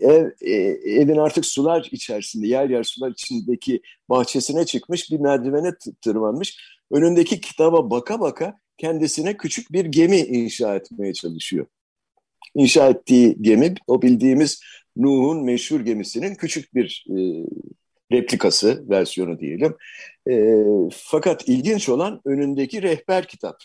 ev, 0.00 0.30
e, 0.40 0.52
evin 1.00 1.16
artık 1.16 1.46
sular 1.46 1.88
içerisinde, 1.92 2.46
yer 2.46 2.70
yer 2.70 2.84
sular 2.84 3.10
içindeki 3.10 3.82
bahçesine 4.08 4.66
çıkmış, 4.66 5.10
bir 5.10 5.20
merdivene 5.20 5.72
tırmanmış. 6.02 6.58
Önündeki 6.90 7.40
kitaba 7.40 7.90
baka 7.90 8.20
baka 8.20 8.58
kendisine 8.78 9.36
küçük 9.36 9.72
bir 9.72 9.84
gemi 9.84 10.18
inşa 10.18 10.76
etmeye 10.76 11.12
çalışıyor. 11.12 11.66
İnşa 12.54 12.88
ettiği 12.88 13.36
gemi, 13.40 13.74
o 13.86 14.02
bildiğimiz 14.02 14.60
Nuh'un 14.96 15.44
meşhur 15.44 15.80
gemisinin 15.80 16.34
küçük 16.34 16.74
bir 16.74 17.06
e, 17.10 17.16
replikası, 18.12 18.84
versiyonu 18.88 19.40
diyelim. 19.40 19.76
E, 20.30 20.54
fakat 20.92 21.48
ilginç 21.48 21.88
olan 21.88 22.20
önündeki 22.24 22.82
rehber 22.82 23.28
kitap. 23.28 23.56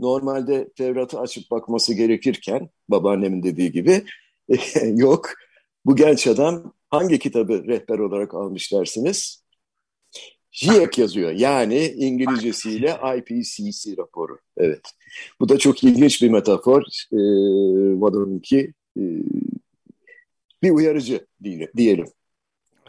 Normalde 0.00 0.68
Tevrat'ı 0.76 1.20
açıp 1.20 1.50
bakması 1.50 1.94
gerekirken, 1.94 2.68
babaannemin 2.88 3.42
dediği 3.42 3.72
gibi, 3.72 4.04
yok. 4.94 5.30
Bu 5.86 5.96
genç 5.96 6.26
adam 6.26 6.72
hangi 6.90 7.18
kitabı 7.18 7.64
rehber 7.66 7.98
olarak 7.98 8.34
almış 8.34 8.72
dersiniz? 8.72 9.43
JIEC 10.54 10.98
yazıyor. 10.98 11.30
Yani 11.30 11.86
İngilizcesiyle 11.86 12.98
IPCC 13.18 13.96
raporu. 13.96 14.38
Evet. 14.56 14.80
Bu 15.40 15.48
da 15.48 15.58
çok 15.58 15.84
ilginç 15.84 16.22
bir 16.22 16.30
metafor. 16.30 16.82
E, 17.12 17.18
Vadon'unki 18.00 18.72
e, 18.96 19.02
bir 20.62 20.70
uyarıcı 20.70 21.26
diyelim. 21.76 22.06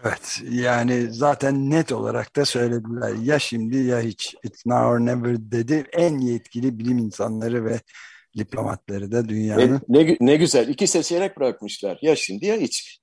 Evet 0.03 0.41
yani 0.49 1.07
zaten 1.13 1.69
net 1.69 1.91
olarak 1.91 2.35
da 2.35 2.45
söylediler 2.45 3.15
ya 3.23 3.39
şimdi 3.39 3.77
ya 3.77 4.01
hiç 4.01 4.35
it's 4.43 4.65
now 4.65 4.87
or 4.87 4.99
never 4.99 5.51
dedi 5.51 5.85
en 5.93 6.19
yetkili 6.19 6.79
bilim 6.79 6.97
insanları 6.97 7.65
ve 7.65 7.79
diplomatları 8.37 9.11
da 9.11 9.29
dünyanın. 9.29 9.81
Ne, 9.89 10.07
ne, 10.07 10.17
ne 10.19 10.35
güzel 10.35 10.67
iki 10.67 10.87
seçenek 10.87 11.37
bırakmışlar 11.37 11.99
ya 12.01 12.15
şimdi 12.15 12.45
ya 12.45 12.55
hiç. 12.55 12.99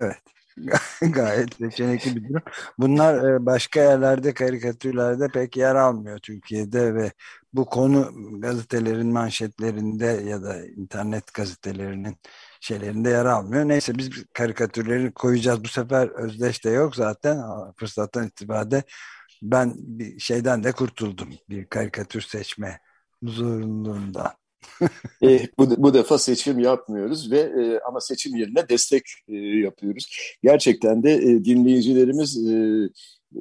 Evet 0.00 0.16
gayet 1.02 1.54
seçenekli 1.54 2.16
bir 2.16 2.28
durum. 2.28 2.42
Bunlar 2.78 3.34
e, 3.34 3.46
başka 3.46 3.80
yerlerde 3.80 4.34
karikatürlerde 4.34 5.28
pek 5.28 5.56
yer 5.56 5.74
almıyor 5.74 6.18
Türkiye'de 6.18 6.94
ve 6.94 7.12
bu 7.52 7.66
konu 7.66 8.10
gazetelerin 8.40 9.12
manşetlerinde 9.12 10.06
ya 10.06 10.42
da 10.42 10.66
internet 10.66 11.34
gazetelerinin 11.34 12.16
şeylerinde 12.60 13.10
yer 13.10 13.24
almıyor. 13.24 13.68
Neyse 13.68 13.98
biz 13.98 14.10
karikatürleri 14.34 15.12
koyacağız. 15.12 15.64
Bu 15.64 15.68
sefer 15.68 16.08
Özdeş 16.08 16.64
de 16.64 16.70
yok 16.70 16.96
zaten. 16.96 17.42
Fırsattan 17.76 18.26
itibade 18.26 18.82
ben 19.42 19.74
bir 19.76 20.20
şeyden 20.20 20.64
de 20.64 20.72
kurtuldum. 20.72 21.30
Bir 21.50 21.66
karikatür 21.66 22.20
seçme 22.20 22.80
zorunluluğundan. 23.22 24.39
e, 25.22 25.40
bu, 25.58 25.82
bu 25.82 25.94
defa 25.94 26.18
seçim 26.18 26.58
yapmıyoruz 26.58 27.30
ve 27.32 27.38
e, 27.38 27.80
ama 27.88 28.00
seçim 28.00 28.36
yerine 28.36 28.68
destek 28.68 29.02
e, 29.28 29.36
yapıyoruz. 29.36 30.06
Gerçekten 30.42 31.02
de 31.02 31.14
e, 31.14 31.44
dinleyicilerimiz 31.44 32.48
e, 32.48 32.88
e, 33.36 33.40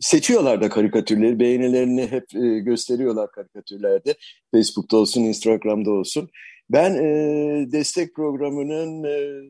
seçiyorlar 0.00 0.60
da 0.60 0.68
karikatürleri, 0.68 1.40
beğenilerini 1.40 2.06
hep 2.06 2.34
e, 2.34 2.58
gösteriyorlar 2.58 3.30
karikatürlerde. 3.30 4.14
Facebook'ta 4.54 4.96
olsun, 4.96 5.20
Instagram'da 5.20 5.90
olsun. 5.90 6.28
Ben 6.70 6.94
e, 6.94 7.72
destek 7.72 8.14
programının 8.14 9.04
e, 9.04 9.42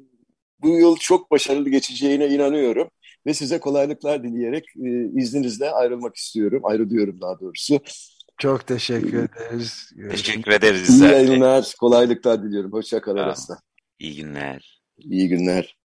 bu 0.62 0.68
yıl 0.68 0.96
çok 0.96 1.30
başarılı 1.30 1.70
geçeceğine 1.70 2.28
inanıyorum 2.28 2.88
ve 3.26 3.34
size 3.34 3.60
kolaylıklar 3.60 4.22
dileyerek 4.24 4.64
e, 4.84 5.20
izninizle 5.20 5.70
ayrılmak 5.70 6.16
istiyorum. 6.16 6.60
Ayrılıyorum 6.64 7.20
daha 7.20 7.40
doğrusu. 7.40 7.80
Çok 8.38 8.66
teşekkür 8.66 9.18
ederiz. 9.18 9.92
Teşekkür 10.10 10.52
ederiz. 10.52 11.00
İyi 11.00 11.02
yayınlar, 11.02 11.74
kolaylıklar 11.80 12.42
diliyorum. 12.42 12.72
Hoşçakal 12.72 13.16
Aras'ta. 13.16 13.58
İyi 13.98 14.16
günler. 14.16 14.82
İyi 14.98 15.28
günler. 15.28 15.76